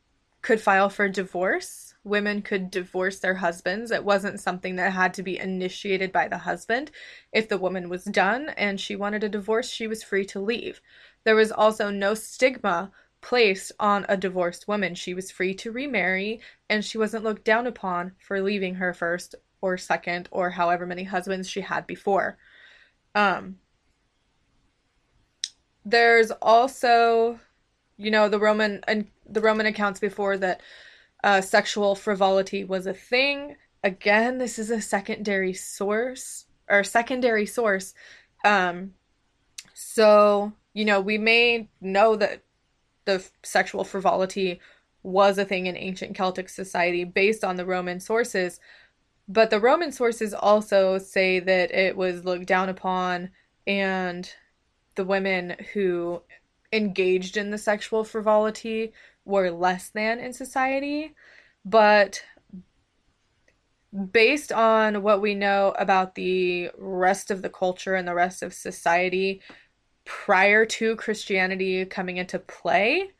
could 0.41 0.59
file 0.59 0.89
for 0.89 1.07
divorce. 1.07 1.88
Women 2.03 2.41
could 2.41 2.71
divorce 2.71 3.19
their 3.19 3.35
husbands. 3.35 3.91
It 3.91 4.03
wasn't 4.03 4.39
something 4.39 4.77
that 4.77 4.93
had 4.93 5.13
to 5.15 5.23
be 5.23 5.37
initiated 5.37 6.11
by 6.11 6.27
the 6.27 6.37
husband. 6.37 6.91
If 7.33 7.49
the 7.49 7.57
woman 7.57 7.89
was 7.89 8.05
done 8.05 8.49
and 8.57 8.79
she 8.79 8.95
wanted 8.95 9.23
a 9.23 9.29
divorce, 9.29 9.69
she 9.69 9.87
was 9.87 10.03
free 10.03 10.25
to 10.27 10.39
leave. 10.39 10.81
There 11.25 11.35
was 11.35 11.51
also 11.51 11.89
no 11.89 12.13
stigma 12.13 12.91
placed 13.21 13.71
on 13.79 14.05
a 14.07 14.15
divorced 14.15 14.67
woman. 14.67 14.95
She 14.95 15.13
was 15.13 15.29
free 15.29 15.53
to 15.55 15.71
remarry 15.71 16.39
and 16.69 16.85
she 16.85 16.97
wasn't 16.97 17.23
looked 17.23 17.43
down 17.43 17.67
upon 17.67 18.13
for 18.17 18.41
leaving 18.41 18.75
her 18.75 18.93
first 18.93 19.35
or 19.61 19.77
second 19.77 20.29
or 20.31 20.51
however 20.51 20.85
many 20.85 21.03
husbands 21.03 21.49
she 21.49 21.61
had 21.61 21.85
before. 21.85 22.37
Um, 23.13 23.57
there's 25.83 26.31
also, 26.31 27.39
you 27.97 28.11
know, 28.11 28.29
the 28.29 28.39
Roman 28.39 28.81
and 28.87 29.07
the 29.27 29.41
Roman 29.41 29.65
accounts 29.65 29.99
before 29.99 30.37
that 30.37 30.61
uh, 31.23 31.41
sexual 31.41 31.95
frivolity 31.95 32.63
was 32.63 32.85
a 32.85 32.93
thing. 32.93 33.55
Again, 33.83 34.37
this 34.37 34.59
is 34.59 34.69
a 34.69 34.81
secondary 34.81 35.53
source 35.53 36.45
or 36.69 36.83
secondary 36.83 37.45
source. 37.45 37.93
Um, 38.43 38.93
so 39.73 40.53
you 40.73 40.85
know, 40.85 41.01
we 41.01 41.17
may 41.17 41.67
know 41.81 42.15
that 42.15 42.43
the 43.05 43.25
sexual 43.43 43.83
frivolity 43.83 44.59
was 45.03 45.37
a 45.37 45.45
thing 45.45 45.65
in 45.65 45.75
ancient 45.75 46.15
Celtic 46.15 46.49
society 46.49 47.03
based 47.03 47.43
on 47.43 47.55
the 47.55 47.65
Roman 47.65 47.99
sources, 47.99 48.59
but 49.27 49.49
the 49.49 49.59
Roman 49.59 49.91
sources 49.91 50.33
also 50.33 50.97
say 50.97 51.39
that 51.39 51.71
it 51.71 51.95
was 51.95 52.25
looked 52.25 52.45
down 52.45 52.69
upon 52.69 53.31
and 53.65 54.31
the 54.95 55.03
women 55.03 55.55
who 55.73 56.21
engaged 56.71 57.37
in 57.37 57.51
the 57.51 57.57
sexual 57.57 58.03
frivolity 58.03 58.93
were 59.29 59.51
less 59.51 59.89
than 59.89 60.19
in 60.19 60.33
society. 60.33 61.15
But 61.63 62.23
based 64.11 64.51
on 64.51 65.01
what 65.01 65.21
we 65.21 65.35
know 65.35 65.73
about 65.77 66.15
the 66.15 66.71
rest 66.77 67.31
of 67.31 67.41
the 67.41 67.49
culture 67.49 67.95
and 67.95 68.07
the 68.07 68.13
rest 68.13 68.43
of 68.43 68.53
society, 68.53 69.41
prior 70.05 70.65
to 70.65 70.95
Christianity 70.95 71.85
coming 71.85 72.17
into 72.17 72.39
play, 72.39 73.11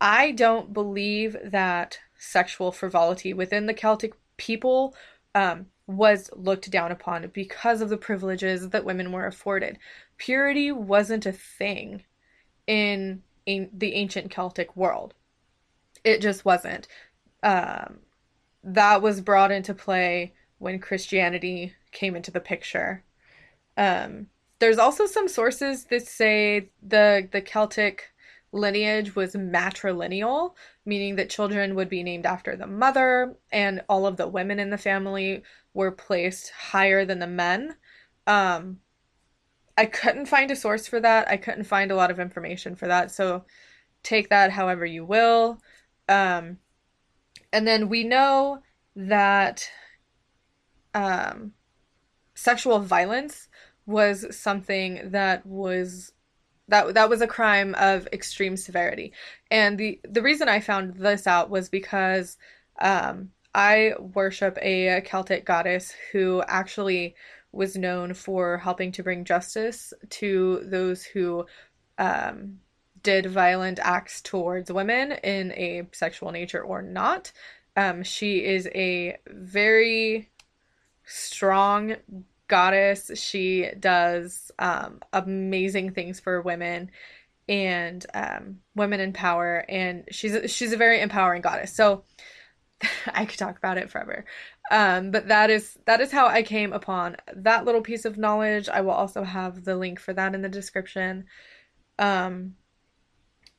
I 0.00 0.32
don't 0.32 0.72
believe 0.72 1.36
that 1.44 1.98
sexual 2.18 2.72
frivolity 2.72 3.34
within 3.34 3.66
the 3.66 3.74
Celtic 3.74 4.14
people 4.36 4.94
um, 5.34 5.66
was 5.86 6.30
looked 6.34 6.70
down 6.70 6.92
upon 6.92 7.28
because 7.32 7.80
of 7.80 7.88
the 7.88 7.96
privileges 7.96 8.70
that 8.70 8.84
women 8.84 9.12
were 9.12 9.26
afforded. 9.26 9.78
Purity 10.16 10.72
wasn't 10.72 11.26
a 11.26 11.32
thing 11.32 12.02
in, 12.66 13.22
in 13.46 13.70
the 13.72 13.94
ancient 13.94 14.30
Celtic 14.30 14.76
world. 14.76 15.14
It 16.04 16.20
just 16.20 16.44
wasn't. 16.44 16.86
Um, 17.42 17.98
that 18.62 19.02
was 19.02 19.20
brought 19.20 19.50
into 19.50 19.74
play 19.74 20.34
when 20.58 20.78
Christianity 20.78 21.74
came 21.92 22.16
into 22.16 22.30
the 22.30 22.40
picture. 22.40 23.04
Um, 23.76 24.28
there's 24.58 24.78
also 24.78 25.06
some 25.06 25.28
sources 25.28 25.84
that 25.86 26.06
say 26.06 26.70
the 26.82 27.28
the 27.30 27.40
Celtic 27.40 28.12
lineage 28.52 29.16
was 29.16 29.34
matrilineal, 29.34 30.54
meaning 30.86 31.16
that 31.16 31.28
children 31.28 31.74
would 31.74 31.88
be 31.88 32.02
named 32.02 32.24
after 32.24 32.56
the 32.56 32.66
mother, 32.66 33.36
and 33.52 33.82
all 33.88 34.06
of 34.06 34.16
the 34.16 34.28
women 34.28 34.58
in 34.58 34.70
the 34.70 34.78
family 34.78 35.42
were 35.74 35.90
placed 35.90 36.50
higher 36.50 37.04
than 37.04 37.18
the 37.18 37.26
men. 37.26 37.74
Um, 38.26 38.78
I 39.76 39.86
couldn't 39.86 40.26
find 40.26 40.50
a 40.50 40.56
source 40.56 40.86
for 40.86 41.00
that. 41.00 41.28
I 41.28 41.36
couldn't 41.36 41.64
find 41.64 41.90
a 41.90 41.96
lot 41.96 42.12
of 42.12 42.20
information 42.20 42.76
for 42.76 42.86
that. 42.86 43.10
So 43.10 43.44
take 44.04 44.28
that 44.28 44.52
however 44.52 44.86
you 44.86 45.04
will. 45.04 45.60
Um, 46.08 46.58
and 47.52 47.66
then 47.66 47.88
we 47.88 48.04
know 48.04 48.60
that 48.96 49.68
um, 50.94 51.52
sexual 52.34 52.78
violence 52.80 53.48
was 53.86 54.26
something 54.36 55.10
that 55.10 55.44
was 55.44 56.12
that 56.68 56.94
that 56.94 57.10
was 57.10 57.20
a 57.20 57.26
crime 57.26 57.74
of 57.74 58.08
extreme 58.12 58.56
severity. 58.56 59.12
And 59.50 59.78
the 59.78 60.00
the 60.08 60.22
reason 60.22 60.48
I 60.48 60.60
found 60.60 60.96
this 60.96 61.26
out 61.26 61.50
was 61.50 61.68
because 61.68 62.36
um, 62.80 63.30
I 63.54 63.92
worship 63.98 64.58
a 64.60 65.00
Celtic 65.02 65.44
goddess 65.44 65.92
who 66.12 66.42
actually 66.48 67.14
was 67.52 67.76
known 67.76 68.14
for 68.14 68.58
helping 68.58 68.90
to 68.92 69.02
bring 69.02 69.24
justice 69.24 69.92
to 70.10 70.62
those 70.64 71.04
who 71.04 71.46
um, 71.98 72.58
did 73.04 73.26
violent 73.26 73.78
acts 73.80 74.20
towards 74.20 74.72
women 74.72 75.12
in 75.12 75.52
a 75.52 75.86
sexual 75.92 76.32
nature 76.32 76.62
or 76.62 76.82
not. 76.82 77.30
Um, 77.76 78.02
she 78.02 78.44
is 78.44 78.68
a 78.74 79.18
very 79.28 80.30
strong 81.04 81.96
goddess. 82.48 83.10
She 83.14 83.68
does 83.78 84.50
um, 84.58 85.00
amazing 85.12 85.92
things 85.92 86.18
for 86.18 86.42
women 86.42 86.90
and 87.48 88.04
um, 88.14 88.60
women 88.74 89.00
in 89.00 89.12
power, 89.12 89.64
and 89.68 90.04
she's 90.10 90.34
a, 90.34 90.48
she's 90.48 90.72
a 90.72 90.78
very 90.78 91.00
empowering 91.00 91.42
goddess. 91.42 91.74
So 91.74 92.04
I 93.06 93.26
could 93.26 93.38
talk 93.38 93.58
about 93.58 93.78
it 93.78 93.90
forever. 93.90 94.24
Um, 94.70 95.10
but 95.10 95.28
that 95.28 95.50
is 95.50 95.78
that 95.84 96.00
is 96.00 96.10
how 96.10 96.26
I 96.26 96.42
came 96.42 96.72
upon 96.72 97.16
that 97.34 97.64
little 97.66 97.82
piece 97.82 98.04
of 98.04 98.16
knowledge. 98.16 98.68
I 98.68 98.80
will 98.80 98.92
also 98.92 99.22
have 99.22 99.64
the 99.64 99.76
link 99.76 100.00
for 100.00 100.14
that 100.14 100.34
in 100.34 100.42
the 100.42 100.48
description. 100.48 101.26
Um, 101.98 102.54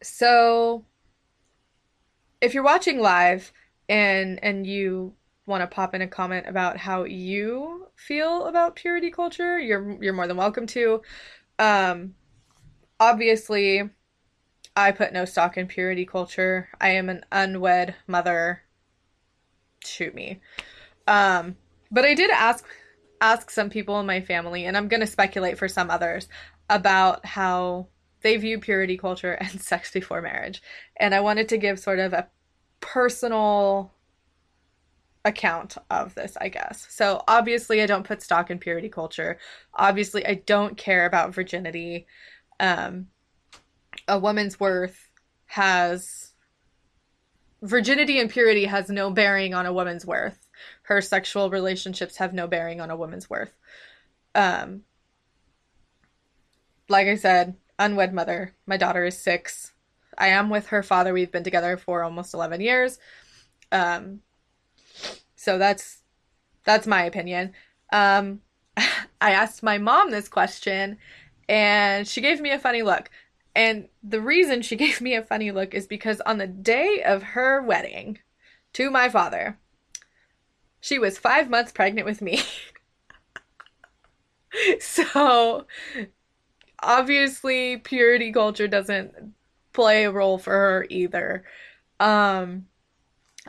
so 0.06 0.86
if 2.40 2.54
you're 2.54 2.64
watching 2.64 3.00
live 3.00 3.52
and 3.90 4.44
and 4.44 4.66
you 4.68 5.14
want 5.48 5.62
to 5.62 5.68
pop 5.68 5.94
in 5.94 6.02
a 6.02 6.08
comment 6.08 6.48
about 6.48 6.78
how 6.78 7.04
you 7.04 7.88
feel 7.96 8.46
about 8.46 8.76
purity 8.76 9.12
culture, 9.12 9.60
you're 9.60 10.02
you're 10.02 10.14
more 10.14 10.28
than 10.28 10.38
welcome 10.38 10.68
to. 10.68 11.02
Um, 11.58 12.16
obviously, 13.00 13.90
I 14.76 14.92
put 14.92 15.14
no 15.14 15.26
stock 15.26 15.58
in 15.58 15.68
purity 15.68 16.06
culture. 16.06 16.70
I 16.80 16.90
am 16.90 17.10
an 17.10 17.26
unwed 17.32 17.96
mother. 18.08 18.62
Shoot 19.84 20.14
me. 20.14 20.42
Um, 21.08 21.56
but 21.92 22.06
I 22.06 22.14
did 22.14 22.30
ask 22.30 22.66
ask 23.22 23.50
some 23.50 23.70
people 23.70 24.00
in 24.00 24.06
my 24.06 24.22
family, 24.22 24.66
and 24.66 24.78
I'm 24.78 24.88
gonna 24.88 25.08
speculate 25.08 25.58
for 25.58 25.68
some 25.68 25.90
others 25.90 26.28
about 26.70 27.26
how 27.26 27.88
they 28.26 28.38
view 28.38 28.60
purity 28.60 28.98
culture 28.98 29.34
and 29.40 29.62
sex 29.62 29.92
before 29.92 30.22
marriage. 30.22 30.62
And 30.98 31.14
I 31.14 31.20
wanted 31.22 31.48
to 31.50 31.58
give 31.58 31.80
sort 31.80 32.00
of 32.00 32.12
a 32.12 32.28
personal 32.82 33.94
account 35.24 35.78
of 35.92 36.16
this, 36.16 36.36
I 36.42 36.50
guess. 36.50 36.88
So 36.90 37.24
obviously, 37.28 37.82
I 37.82 37.86
don't 37.86 38.06
put 38.06 38.24
stock 38.24 38.50
in 38.50 38.58
purity 38.58 38.90
culture. 38.90 39.38
Obviously, 39.76 40.26
I 40.26 40.36
don't 40.46 40.76
care 40.76 41.06
about 41.06 41.36
virginity. 41.36 42.08
Um, 42.60 43.08
a 44.08 44.18
woman's 44.18 44.60
worth 44.60 45.08
has 45.46 46.34
virginity 47.62 48.20
and 48.20 48.30
purity 48.30 48.66
has 48.66 48.90
no 48.90 49.12
bearing 49.12 49.54
on 49.54 49.68
a 49.68 49.74
woman's 49.74 50.06
worth. 50.06 50.48
Her 50.84 51.00
sexual 51.00 51.52
relationships 51.52 52.18
have 52.18 52.34
no 52.34 52.48
bearing 52.48 52.82
on 52.82 52.90
a 52.90 52.98
woman's 52.98 53.30
worth. 53.30 53.54
Um, 54.34 54.82
like 56.90 57.08
I 57.08 57.16
said, 57.16 57.56
unwed 57.80 58.14
mother. 58.14 58.56
My 58.66 58.78
daughter 58.78 59.06
is 59.06 59.18
six. 59.18 59.74
I 60.18 60.28
am 60.28 60.50
with 60.50 60.68
her 60.68 60.84
father. 60.84 61.14
We've 61.14 61.32
been 61.32 61.44
together 61.44 61.78
for 61.78 62.04
almost 62.04 62.34
11 62.34 62.62
years. 62.62 63.00
Um, 63.72 64.22
so 65.36 65.58
that's 65.58 66.00
That's 66.64 66.88
my 66.88 67.04
opinion. 67.04 67.54
Um, 67.92 68.42
I 69.22 69.32
asked 69.32 69.64
my 69.64 69.78
mom 69.78 70.12
this 70.12 70.28
question 70.28 70.98
and 71.48 72.08
she 72.08 72.22
gave 72.22 72.42
me 72.42 72.52
a 72.52 72.60
funny 72.60 72.82
look. 72.82 73.10
And 73.56 73.88
the 74.04 74.22
reason 74.22 74.62
she 74.62 74.76
gave 74.86 75.02
me 75.02 75.16
a 75.16 75.24
funny 75.24 75.52
look 75.52 75.74
is 75.74 75.88
because 75.88 76.22
on 76.22 76.38
the 76.38 76.48
day 76.48 77.04
of 77.06 77.24
her 77.24 77.62
wedding 77.62 78.20
to 78.74 78.90
my 78.90 79.10
father, 79.10 79.58
she 80.82 81.00
was 81.00 81.18
five 81.18 81.50
months 81.50 81.72
pregnant 81.72 82.06
with 82.06 82.22
me. 82.22 82.42
so 84.80 85.66
obviously, 86.82 87.78
purity 87.78 88.32
culture 88.32 88.68
doesn't 88.68 89.14
play 89.74 90.06
a 90.06 90.12
role 90.12 90.38
for 90.38 90.52
her 90.52 90.88
either. 90.90 91.44
Um, 92.00 92.68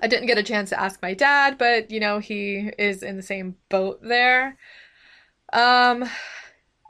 I 0.02 0.08
didn't 0.08 0.26
get 0.26 0.38
a 0.38 0.42
chance 0.42 0.70
to 0.70 0.80
ask 0.80 1.00
my 1.00 1.14
dad, 1.14 1.56
but 1.58 1.90
you 1.90 2.00
know, 2.00 2.18
he 2.18 2.70
is 2.78 3.02
in 3.02 3.16
the 3.16 3.22
same 3.22 3.56
boat 3.68 4.00
there. 4.02 4.58
Um, 5.52 6.08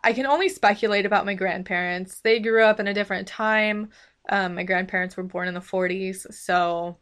I 0.02 0.12
can 0.12 0.26
only 0.26 0.48
speculate 0.48 1.06
about 1.06 1.26
my 1.26 1.34
grandparents. 1.34 2.20
They 2.20 2.40
grew 2.40 2.64
up 2.64 2.80
in 2.80 2.88
a 2.88 2.94
different 2.94 3.28
time. 3.28 3.90
Um, 4.28 4.54
my 4.54 4.64
grandparents 4.64 5.16
were 5.16 5.22
born 5.22 5.48
in 5.48 5.54
the 5.54 5.60
40s, 5.60 6.32
so 6.32 6.98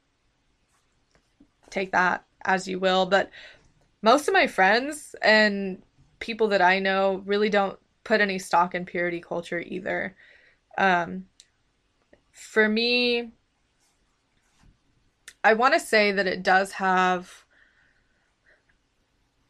take 1.71 1.93
that 1.93 2.25
as 2.45 2.69
you 2.69 2.79
will. 2.79 3.07
But 3.07 3.31
most 4.03 4.29
of 4.29 4.35
my 4.35 4.47
friends 4.47 5.15
and 5.23 5.83
people 6.19 6.49
that 6.49 6.63
I 6.63 6.79
know 6.79 7.23
really 7.25 7.49
don't 7.49 7.79
put 8.05 8.21
any 8.21 8.39
stock 8.39 8.75
in 8.75 8.85
purity 8.85 9.21
culture 9.21 9.61
either. 9.61 10.15
Um, 10.79 11.27
for 12.31 12.69
me, 12.69 13.33
I 15.43 15.55
want 15.55 15.75
to 15.75 15.81
say 15.81 16.13
that 16.13 16.27
it 16.27 16.43
does 16.43 16.73
have, 16.73 17.45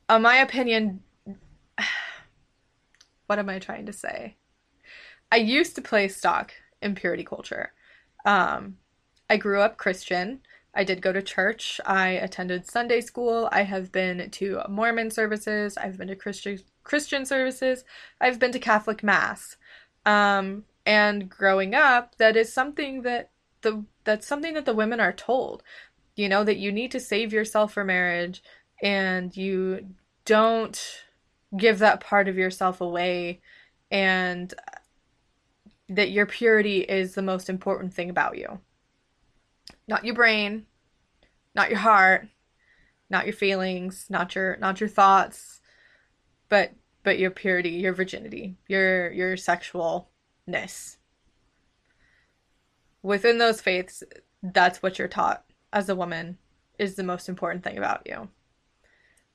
in 0.09 0.23
my 0.23 0.37
opinion, 0.37 1.01
what 3.27 3.39
am 3.39 3.49
I 3.49 3.59
trying 3.59 3.87
to 3.87 3.93
say? 3.93 4.37
I 5.31 5.37
used 5.37 5.75
to 5.77 5.83
play 5.83 6.09
stock 6.09 6.53
in 6.81 6.95
purity 6.95 7.25
culture. 7.25 7.73
Um, 8.25 8.79
I 9.29 9.37
grew 9.37 9.61
up 9.61 9.79
Christian. 9.79 10.41
I 10.75 10.85
did 10.85 11.01
go 11.01 11.13
to 11.13 11.23
church. 11.23 11.81
I 11.87 12.11
attended 12.11 12.69
Sunday 12.69 13.01
school. 13.01 13.49
I 13.51 13.63
have 13.63 13.91
been 13.93 14.31
to 14.31 14.61
Mormon 14.69 15.11
services. 15.11 15.77
I've 15.77 15.99
been 15.99 16.09
to 16.09 16.17
Christian 16.17 16.59
Christian 16.85 17.27
services. 17.27 17.85
I've 18.21 18.39
been 18.39 18.53
to 18.53 18.59
Catholic 18.59 19.03
mass. 19.03 19.57
Um, 20.07 20.65
and 20.87 21.29
growing 21.29 21.75
up, 21.75 22.17
that 22.17 22.37
is 22.37 22.53
something 22.53 23.03
that 23.03 23.31
the 23.63 23.85
that's 24.05 24.27
something 24.27 24.55
that 24.55 24.67
the 24.67 24.75
women 24.75 25.01
are 25.01 25.13
told. 25.13 25.63
You 26.15 26.29
know 26.29 26.45
that 26.45 26.59
you 26.59 26.71
need 26.71 26.93
to 26.93 27.01
save 27.01 27.33
yourself 27.33 27.73
for 27.73 27.85
marriage 27.85 28.43
and 28.83 29.37
you 29.37 29.95
don't 30.25 31.03
give 31.57 31.79
that 31.79 32.01
part 32.01 32.29
of 32.29 32.37
yourself 32.37 32.81
away 32.81 33.41
and 33.91 34.53
that 35.89 36.11
your 36.11 36.27
purity 36.27 36.81
is 36.81 37.15
the 37.15 37.23
most 37.23 37.49
important 37.49 37.95
thing 37.95 38.11
about 38.11 38.37
you. 38.39 38.61
Not 39.89 40.05
your 40.05 40.15
brain, 40.15 40.67
not 41.55 41.71
your 41.71 41.79
heart, 41.79 42.29
not 43.11 43.27
your 43.27 43.35
feelings, 43.35 44.07
not 44.09 44.35
your 44.35 44.57
not 44.59 44.81
your 44.81 44.89
thoughts, 44.89 45.61
but 46.49 46.73
but 47.03 47.19
your 47.19 47.31
purity, 47.31 47.71
your 47.71 47.93
virginity, 47.93 48.57
your 48.69 49.11
your 49.13 49.37
sexualness 49.37 50.97
within 53.05 53.37
those 53.39 53.61
faiths, 53.61 54.03
that's 54.43 54.83
what 54.83 54.99
you're 54.99 55.07
taught 55.07 55.45
as 55.73 55.89
a 55.89 55.95
woman 55.95 56.39
is 56.79 56.97
the 56.97 57.03
most 57.05 57.29
important 57.29 57.63
thing 57.63 57.79
about 57.79 58.03
you. 58.07 58.29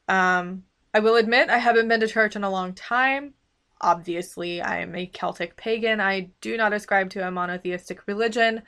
Um, 0.09 0.63
I 0.93 0.99
will 0.99 1.15
admit 1.15 1.49
I 1.49 1.59
haven't 1.59 1.87
been 1.87 1.99
to 1.99 2.07
church 2.07 2.35
in 2.35 2.43
a 2.43 2.49
long 2.49 2.73
time. 2.73 3.35
Obviously, 3.79 4.59
I 4.59 4.79
am 4.79 4.95
a 4.95 5.05
Celtic 5.05 5.55
pagan. 5.55 6.01
I 6.01 6.31
do 6.41 6.57
not 6.57 6.73
ascribe 6.73 7.11
to 7.11 7.25
a 7.25 7.31
monotheistic 7.31 8.07
religion. 8.07 8.63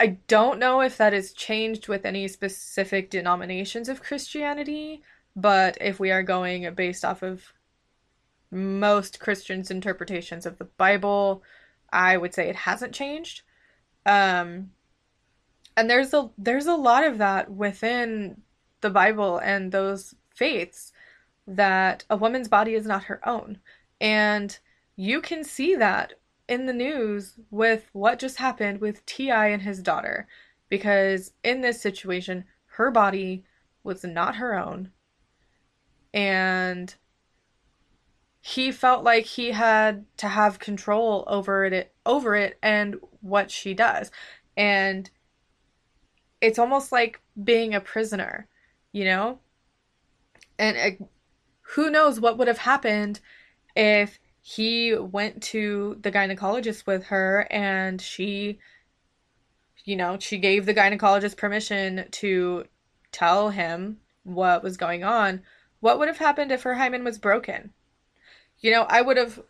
I 0.00 0.18
don't 0.26 0.58
know 0.58 0.80
if 0.80 0.96
that 0.98 1.12
has 1.12 1.32
changed 1.32 1.86
with 1.86 2.04
any 2.04 2.26
specific 2.26 3.10
denominations 3.10 3.88
of 3.88 4.02
Christianity, 4.02 5.02
but 5.34 5.78
if 5.80 5.98
we 5.98 6.10
are 6.10 6.22
going 6.22 6.72
based 6.74 7.04
off 7.04 7.22
of 7.22 7.52
most 8.50 9.18
Christians' 9.18 9.70
interpretations 9.70 10.46
of 10.46 10.58
the 10.58 10.64
Bible, 10.64 11.42
I 11.92 12.16
would 12.16 12.34
say 12.34 12.48
it 12.48 12.56
hasn't 12.56 12.94
changed. 12.94 13.42
Um, 14.04 14.70
and 15.76 15.88
there's 15.88 16.12
a 16.12 16.30
there's 16.36 16.66
a 16.66 16.74
lot 16.74 17.04
of 17.04 17.18
that 17.18 17.50
within 17.50 18.42
the 18.80 18.90
Bible 18.90 19.38
and 19.38 19.72
those 19.72 20.14
faiths 20.34 20.92
that 21.46 22.04
a 22.10 22.16
woman's 22.16 22.48
body 22.48 22.74
is 22.74 22.86
not 22.86 23.04
her 23.04 23.26
own. 23.26 23.58
And 24.00 24.58
you 24.96 25.20
can 25.20 25.44
see 25.44 25.74
that 25.76 26.14
in 26.48 26.66
the 26.66 26.72
news 26.72 27.34
with 27.50 27.88
what 27.92 28.18
just 28.18 28.36
happened 28.36 28.80
with 28.80 29.04
T.I. 29.06 29.48
and 29.48 29.62
his 29.62 29.80
daughter. 29.80 30.26
Because 30.68 31.32
in 31.44 31.60
this 31.60 31.80
situation, 31.80 32.44
her 32.66 32.90
body 32.90 33.44
was 33.84 34.04
not 34.04 34.36
her 34.36 34.54
own. 34.54 34.90
And 36.14 36.94
he 38.40 38.72
felt 38.72 39.04
like 39.04 39.24
he 39.24 39.52
had 39.52 40.04
to 40.18 40.28
have 40.28 40.58
control 40.58 41.24
over 41.26 41.64
it 41.64 41.94
over 42.04 42.34
it 42.34 42.58
and 42.62 42.96
what 43.20 43.50
she 43.50 43.72
does. 43.74 44.10
And 44.56 45.08
it's 46.40 46.58
almost 46.58 46.90
like 46.92 47.20
being 47.42 47.74
a 47.74 47.80
prisoner 47.80 48.48
you 48.92 49.04
know? 49.04 49.38
And 50.58 50.76
uh, 50.76 51.04
who 51.62 51.90
knows 51.90 52.20
what 52.20 52.38
would 52.38 52.48
have 52.48 52.58
happened 52.58 53.20
if 53.74 54.18
he 54.42 54.94
went 54.94 55.42
to 55.42 55.96
the 56.02 56.12
gynecologist 56.12 56.86
with 56.86 57.04
her 57.06 57.46
and 57.50 58.00
she 58.00 58.58
you 59.84 59.94
know 59.96 60.18
she 60.18 60.36
gave 60.36 60.66
the 60.66 60.74
gynecologist 60.74 61.36
permission 61.36 62.04
to 62.10 62.64
tell 63.12 63.50
him 63.50 63.98
what 64.24 64.62
was 64.62 64.76
going 64.76 65.04
on 65.04 65.40
what 65.82 65.98
would 65.98 66.08
have 66.08 66.16
happened 66.16 66.50
if 66.50 66.62
her 66.62 66.74
hymen 66.74 67.04
was 67.04 67.18
broken 67.18 67.74
you 68.62 68.70
know, 68.70 68.86
I 68.88 69.02
would 69.02 69.18
have, 69.18 69.42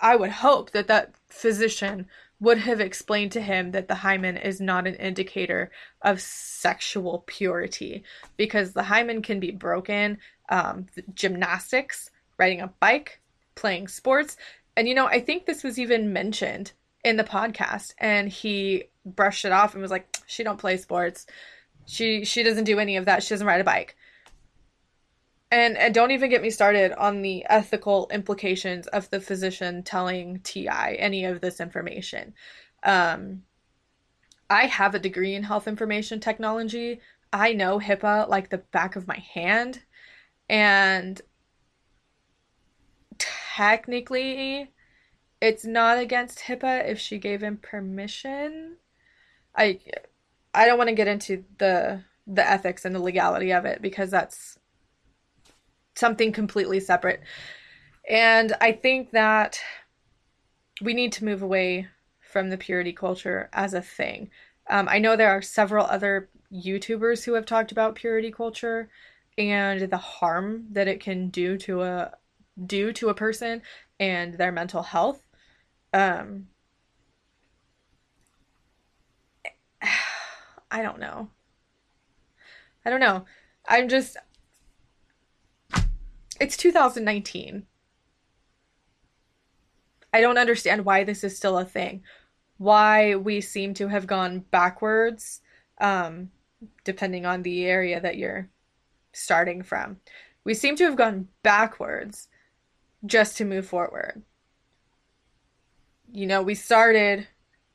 I 0.00 0.14
would 0.14 0.30
hope 0.30 0.70
that 0.70 0.86
that 0.86 1.14
physician 1.28 2.06
would 2.38 2.58
have 2.58 2.80
explained 2.80 3.32
to 3.32 3.40
him 3.40 3.72
that 3.72 3.88
the 3.88 3.96
hymen 3.96 4.36
is 4.36 4.60
not 4.60 4.86
an 4.86 4.94
indicator 4.94 5.70
of 6.02 6.20
sexual 6.20 7.24
purity 7.26 8.04
because 8.36 8.72
the 8.72 8.84
hymen 8.84 9.22
can 9.22 9.40
be 9.40 9.50
broken. 9.50 10.18
Um, 10.48 10.86
gymnastics, 11.14 12.10
riding 12.38 12.60
a 12.60 12.72
bike, 12.80 13.20
playing 13.54 13.88
sports. 13.88 14.36
And, 14.76 14.88
you 14.88 14.94
know, 14.94 15.06
I 15.06 15.20
think 15.20 15.46
this 15.46 15.62
was 15.62 15.78
even 15.78 16.12
mentioned 16.12 16.72
in 17.04 17.16
the 17.16 17.24
podcast 17.24 17.94
and 17.98 18.28
he 18.28 18.84
brushed 19.04 19.44
it 19.44 19.52
off 19.52 19.74
and 19.74 19.82
was 19.82 19.90
like, 19.90 20.18
she 20.26 20.42
don't 20.42 20.58
play 20.58 20.76
sports. 20.76 21.26
She, 21.86 22.24
she 22.24 22.42
doesn't 22.42 22.64
do 22.64 22.78
any 22.78 22.96
of 22.96 23.04
that. 23.06 23.22
She 23.22 23.30
doesn't 23.30 23.46
ride 23.46 23.60
a 23.60 23.64
bike. 23.64 23.96
And, 25.52 25.76
and 25.76 25.92
don't 25.92 26.12
even 26.12 26.30
get 26.30 26.42
me 26.42 26.50
started 26.50 26.92
on 26.92 27.22
the 27.22 27.44
ethical 27.48 28.08
implications 28.12 28.86
of 28.88 29.10
the 29.10 29.20
physician 29.20 29.82
telling 29.82 30.40
TI 30.40 30.96
any 30.98 31.24
of 31.24 31.40
this 31.40 31.60
information. 31.60 32.34
Um, 32.84 33.42
I 34.48 34.66
have 34.66 34.94
a 34.94 35.00
degree 35.00 35.34
in 35.34 35.42
health 35.42 35.66
information 35.66 36.20
technology. 36.20 37.00
I 37.32 37.52
know 37.52 37.80
HIPAA 37.80 38.28
like 38.28 38.50
the 38.50 38.58
back 38.58 38.94
of 38.94 39.08
my 39.08 39.18
hand. 39.18 39.82
And 40.48 41.20
technically, 43.18 44.70
it's 45.40 45.64
not 45.64 45.98
against 45.98 46.40
HIPAA 46.40 46.88
if 46.88 46.98
she 46.98 47.18
gave 47.18 47.42
him 47.42 47.56
permission. 47.56 48.76
I 49.56 49.80
I 50.54 50.66
don't 50.66 50.78
want 50.78 50.88
to 50.88 50.94
get 50.94 51.08
into 51.08 51.44
the 51.58 52.02
the 52.26 52.48
ethics 52.48 52.84
and 52.84 52.94
the 52.94 53.00
legality 53.00 53.52
of 53.52 53.64
it 53.64 53.82
because 53.82 54.10
that's 54.10 54.58
something 56.00 56.32
completely 56.32 56.80
separate. 56.80 57.22
And 58.08 58.54
I 58.60 58.72
think 58.72 59.12
that 59.12 59.60
we 60.82 60.94
need 60.94 61.12
to 61.12 61.24
move 61.24 61.42
away 61.42 61.86
from 62.20 62.50
the 62.50 62.56
purity 62.56 62.92
culture 62.92 63.48
as 63.52 63.74
a 63.74 63.82
thing. 63.82 64.30
Um, 64.68 64.88
I 64.88 64.98
know 64.98 65.14
there 65.14 65.30
are 65.30 65.42
several 65.42 65.86
other 65.86 66.28
YouTubers 66.52 67.24
who 67.24 67.34
have 67.34 67.46
talked 67.46 67.70
about 67.70 67.94
purity 67.94 68.32
culture 68.32 68.88
and 69.36 69.80
the 69.82 69.96
harm 69.96 70.66
that 70.72 70.88
it 70.88 71.00
can 71.00 71.28
do 71.28 71.56
to 71.58 71.82
a 71.82 72.12
do 72.66 72.92
to 72.92 73.08
a 73.08 73.14
person 73.14 73.62
and 73.98 74.34
their 74.34 74.52
mental 74.52 74.82
health. 74.82 75.22
Um, 75.92 76.48
I 80.70 80.82
don't 80.82 81.00
know. 81.00 81.30
I 82.84 82.90
don't 82.90 83.00
know. 83.00 83.24
I'm 83.68 83.88
just 83.88 84.16
it's 86.40 86.56
2019. 86.56 87.66
I 90.12 90.20
don't 90.20 90.38
understand 90.38 90.84
why 90.84 91.04
this 91.04 91.22
is 91.22 91.36
still 91.36 91.58
a 91.58 91.64
thing. 91.64 92.02
Why 92.58 93.14
we 93.14 93.40
seem 93.40 93.74
to 93.74 93.88
have 93.88 94.06
gone 94.06 94.40
backwards, 94.50 95.40
um, 95.80 96.30
depending 96.84 97.24
on 97.26 97.42
the 97.42 97.64
area 97.66 98.00
that 98.00 98.18
you're 98.18 98.48
starting 99.12 99.62
from. 99.62 99.98
We 100.44 100.54
seem 100.54 100.76
to 100.76 100.84
have 100.84 100.96
gone 100.96 101.28
backwards 101.42 102.28
just 103.04 103.36
to 103.36 103.44
move 103.44 103.66
forward. 103.66 104.22
You 106.12 106.26
know, 106.26 106.42
we 106.42 106.54
started 106.54 107.28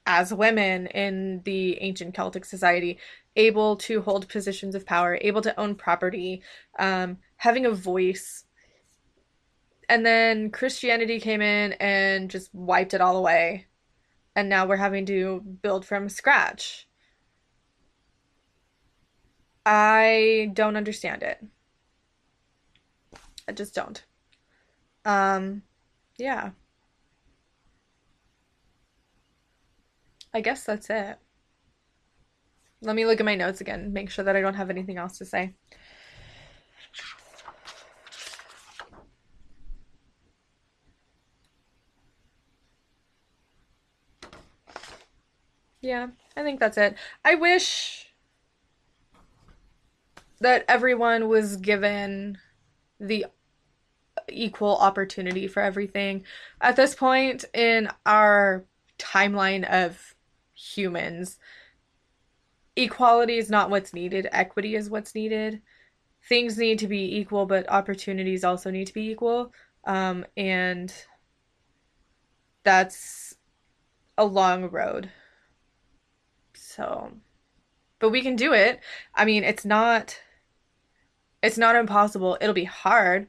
as 0.06 0.34
women 0.34 0.88
in 0.88 1.42
the 1.46 1.82
ancient 1.82 2.14
Celtic 2.14 2.46
society, 2.46 3.00
able 3.36 3.76
to 3.78 4.02
hold 4.02 4.30
positions 4.30 4.76
of 4.76 4.86
power, 4.86 5.18
able 5.22 5.42
to 5.42 5.60
own 5.60 5.76
property, 5.76 6.42
um, 6.78 7.18
having 7.38 7.66
a 7.66 7.72
voice. 7.72 8.45
And 9.88 10.06
then 10.06 10.50
Christianity 10.50 11.20
came 11.20 11.42
in 11.42 11.74
and 11.74 12.30
just 12.30 12.54
wiped 12.54 12.94
it 12.94 13.02
all 13.02 13.18
away. 13.18 13.68
And 14.36 14.50
now 14.50 14.66
we're 14.66 14.76
having 14.78 15.06
to 15.08 15.42
build 15.42 15.86
from 15.86 16.10
scratch. 16.10 16.88
I 19.66 20.52
don't 20.54 20.76
understand 20.76 21.24
it. 21.24 21.44
I 23.48 23.52
just 23.52 23.74
don't. 23.74 24.04
Um, 25.06 25.64
yeah. 26.18 26.52
I 30.34 30.42
guess 30.42 30.64
that's 30.64 30.90
it. 30.90 31.18
Let 32.82 32.96
me 32.96 33.06
look 33.06 33.20
at 33.20 33.26
my 33.26 33.36
notes 33.36 33.62
again, 33.62 33.94
make 33.94 34.10
sure 34.10 34.26
that 34.26 34.36
I 34.36 34.42
don't 34.42 34.56
have 34.56 34.70
anything 34.70 34.98
else 34.98 35.18
to 35.20 35.26
say. 35.26 35.54
Yeah, 45.86 46.08
I 46.36 46.42
think 46.42 46.60
that's 46.60 46.80
it. 46.80 46.98
I 47.24 47.36
wish 47.36 48.08
that 50.40 50.66
everyone 50.68 51.28
was 51.28 51.58
given 51.58 52.40
the 53.00 53.28
equal 54.28 54.78
opportunity 54.78 55.48
for 55.48 55.62
everything. 55.62 56.24
At 56.60 56.76
this 56.76 56.96
point 56.96 57.46
in 57.54 57.88
our 58.04 58.66
timeline 58.98 59.64
of 59.64 60.16
humans, 60.56 61.38
equality 62.76 63.38
is 63.38 63.52
not 63.52 63.70
what's 63.70 63.94
needed, 63.94 64.28
equity 64.32 64.76
is 64.76 64.90
what's 64.90 65.14
needed. 65.14 65.62
Things 66.28 66.58
need 66.58 66.80
to 66.80 66.88
be 66.88 67.16
equal, 67.16 67.46
but 67.46 67.70
opportunities 67.70 68.44
also 68.44 68.72
need 68.72 68.88
to 68.88 68.94
be 68.96 69.12
equal. 69.12 69.54
Um, 69.84 70.26
and 70.36 70.92
that's 72.64 73.36
a 74.18 74.26
long 74.26 74.72
road. 74.72 75.12
So, 76.76 77.12
but 78.00 78.10
we 78.10 78.22
can 78.22 78.36
do 78.36 78.54
it. 78.54 78.82
I 79.14 79.26
mean, 79.26 79.44
it's 79.44 79.66
not 79.66 80.20
it's 81.42 81.58
not 81.58 81.76
impossible. 81.76 82.38
It'll 82.42 82.54
be 82.54 82.64
hard, 82.64 83.28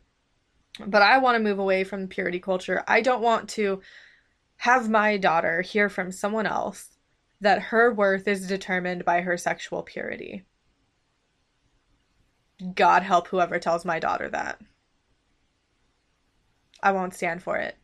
but 0.84 1.02
I 1.02 1.18
want 1.18 1.36
to 1.36 1.42
move 1.42 1.58
away 1.58 1.84
from 1.84 2.08
purity 2.08 2.40
culture. 2.40 2.82
I 2.88 3.02
don't 3.02 3.22
want 3.22 3.48
to 3.50 3.82
have 4.58 4.88
my 4.88 5.16
daughter 5.18 5.60
hear 5.60 5.88
from 5.88 6.10
someone 6.10 6.46
else 6.46 6.96
that 7.40 7.60
her 7.60 7.92
worth 7.92 8.26
is 8.26 8.46
determined 8.46 9.04
by 9.04 9.20
her 9.20 9.36
sexual 9.36 9.82
purity. 9.82 10.44
God 12.74 13.02
help 13.02 13.28
whoever 13.28 13.58
tells 13.58 13.84
my 13.84 13.98
daughter 13.98 14.30
that. 14.30 14.58
I 16.82 16.92
won't 16.92 17.14
stand 17.14 17.42
for 17.42 17.58
it. 17.58 17.76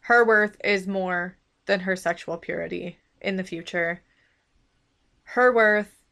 Her 0.00 0.24
worth 0.24 0.56
is 0.64 0.88
more 0.88 1.36
than 1.66 1.80
her 1.80 1.94
sexual 1.94 2.36
purity 2.36 2.98
in 3.20 3.36
the 3.36 3.44
future. 3.44 4.02
Her 5.34 5.52
worth 5.52 6.02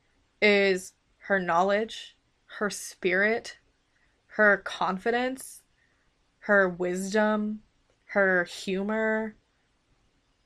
is 0.41 0.93
her 1.23 1.41
knowledge, 1.41 2.17
her 2.59 2.71
spirit, 2.71 3.59
her 4.29 4.59
confidence, 4.59 5.63
her 6.41 6.69
wisdom, 6.69 7.65
her 8.11 8.45
humor. 8.45 9.35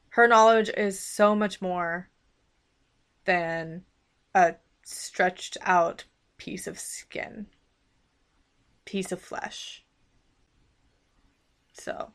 Her 0.09 0.27
knowledge 0.27 0.71
is 0.75 0.99
so 0.99 1.35
much 1.35 1.61
more 1.61 2.09
than 3.27 3.85
a 4.35 4.55
stretched 4.85 5.59
out 5.61 6.05
piece 6.39 6.67
of 6.67 6.79
skin, 6.79 7.49
piece 8.87 9.13
of 9.13 9.21
flesh. 9.21 9.85
So, 11.75 12.13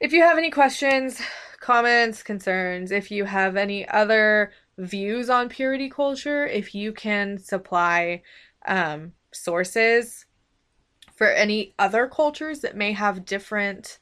if 0.00 0.12
you 0.12 0.22
have 0.22 0.38
any 0.38 0.50
questions, 0.50 1.20
comments, 1.60 2.22
concerns, 2.22 2.92
if 2.92 3.10
you 3.10 3.24
have 3.24 3.56
any 3.56 3.88
other 3.88 4.52
views 4.78 5.28
on 5.28 5.48
purity 5.48 5.90
culture, 5.90 6.46
if 6.46 6.74
you 6.74 6.92
can 6.92 7.38
supply 7.38 8.22
um, 8.66 9.12
sources 9.32 10.26
for 11.16 11.28
any 11.28 11.74
other 11.78 12.06
cultures 12.06 12.60
that 12.60 12.76
may 12.76 12.92
have 12.92 13.24
different 13.24 13.98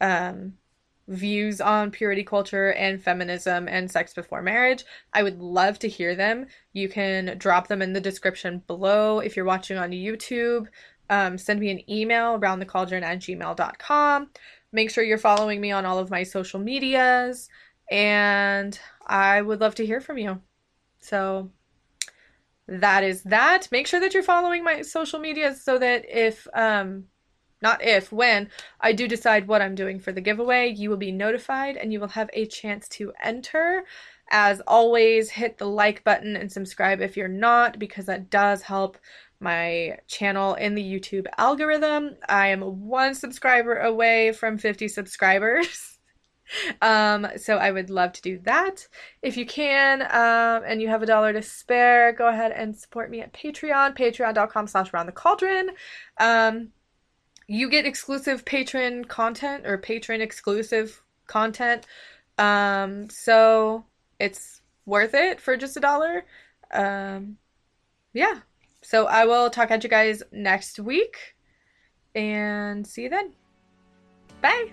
um, 0.00 0.54
views 1.08 1.60
on 1.60 1.90
purity 1.90 2.22
culture 2.22 2.72
and 2.74 3.02
feminism 3.02 3.66
and 3.68 3.90
sex 3.90 4.14
before 4.14 4.42
marriage, 4.42 4.84
I 5.12 5.24
would 5.24 5.40
love 5.40 5.80
to 5.80 5.88
hear 5.88 6.14
them. 6.14 6.46
You 6.72 6.88
can 6.88 7.36
drop 7.36 7.66
them 7.66 7.82
in 7.82 7.92
the 7.92 8.00
description 8.00 8.62
below 8.68 9.18
if 9.18 9.34
you're 9.34 9.44
watching 9.44 9.76
on 9.76 9.90
YouTube. 9.90 10.68
Um, 11.10 11.36
send 11.36 11.58
me 11.58 11.70
an 11.70 11.90
email 11.90 12.34
around 12.36 12.60
the 12.60 12.66
cauldron 12.66 13.02
at 13.02 13.18
gmail.com. 13.18 14.30
Make 14.72 14.90
sure 14.90 15.04
you're 15.04 15.18
following 15.18 15.60
me 15.60 15.70
on 15.70 15.84
all 15.84 15.98
of 15.98 16.10
my 16.10 16.22
social 16.22 16.58
medias, 16.58 17.48
and 17.90 18.78
I 19.06 19.42
would 19.42 19.60
love 19.60 19.74
to 19.76 19.86
hear 19.86 20.00
from 20.00 20.18
you. 20.18 20.40
So 21.00 21.50
that 22.68 23.04
is 23.04 23.22
that. 23.24 23.68
Make 23.70 23.86
sure 23.86 24.00
that 24.00 24.14
you're 24.14 24.22
following 24.22 24.64
my 24.64 24.82
social 24.82 25.18
medias 25.18 25.62
so 25.62 25.78
that 25.78 26.04
if 26.08 26.46
um 26.54 27.04
not 27.60 27.82
if, 27.82 28.10
when 28.10 28.50
I 28.80 28.92
do 28.92 29.06
decide 29.06 29.46
what 29.46 29.62
I'm 29.62 29.76
doing 29.76 30.00
for 30.00 30.10
the 30.10 30.20
giveaway, 30.20 30.70
you 30.70 30.90
will 30.90 30.96
be 30.96 31.12
notified 31.12 31.76
and 31.76 31.92
you 31.92 32.00
will 32.00 32.08
have 32.08 32.28
a 32.32 32.46
chance 32.46 32.88
to 32.88 33.12
enter. 33.22 33.84
As 34.30 34.60
always, 34.66 35.30
hit 35.30 35.58
the 35.58 35.66
like 35.66 36.02
button 36.02 36.34
and 36.34 36.50
subscribe 36.50 37.00
if 37.00 37.16
you're 37.16 37.28
not, 37.28 37.78
because 37.78 38.06
that 38.06 38.30
does 38.30 38.62
help 38.62 38.98
my 39.42 39.98
channel 40.06 40.54
in 40.54 40.74
the 40.74 40.82
YouTube 40.82 41.26
algorithm. 41.36 42.16
I 42.28 42.48
am 42.48 42.60
one 42.60 43.14
subscriber 43.14 43.76
away 43.76 44.32
from 44.32 44.58
50 44.58 44.88
subscribers. 44.88 45.98
um, 46.82 47.26
so 47.36 47.56
I 47.56 47.70
would 47.70 47.90
love 47.90 48.12
to 48.12 48.22
do 48.22 48.38
that. 48.44 48.86
If 49.22 49.36
you 49.36 49.44
can, 49.44 50.02
um, 50.02 50.62
and 50.66 50.80
you 50.80 50.88
have 50.88 51.02
a 51.02 51.06
dollar 51.06 51.32
to 51.32 51.42
spare, 51.42 52.12
go 52.12 52.28
ahead 52.28 52.52
and 52.52 52.76
support 52.76 53.10
me 53.10 53.20
at 53.20 53.32
Patreon, 53.32 53.96
patreon.com 53.96 54.66
slash 54.66 54.92
around 54.92 55.06
the 55.06 55.12
cauldron. 55.12 55.70
Um, 56.18 56.68
you 57.48 57.68
get 57.68 57.86
exclusive 57.86 58.44
patron 58.44 59.04
content 59.04 59.66
or 59.66 59.76
patron 59.78 60.20
exclusive 60.20 61.02
content. 61.26 61.86
Um, 62.38 63.10
so 63.10 63.84
it's 64.18 64.62
worth 64.86 65.14
it 65.14 65.40
for 65.40 65.56
just 65.56 65.76
a 65.76 65.80
dollar. 65.80 66.24
Um, 66.72 67.36
yeah. 68.12 68.40
So 68.92 69.06
I 69.06 69.24
will 69.24 69.48
talk 69.48 69.70
at 69.70 69.82
you 69.82 69.88
guys 69.88 70.22
next 70.32 70.78
week 70.78 71.16
and 72.14 72.86
see 72.86 73.04
you 73.04 73.08
then. 73.08 73.32
Bye. 74.42 74.70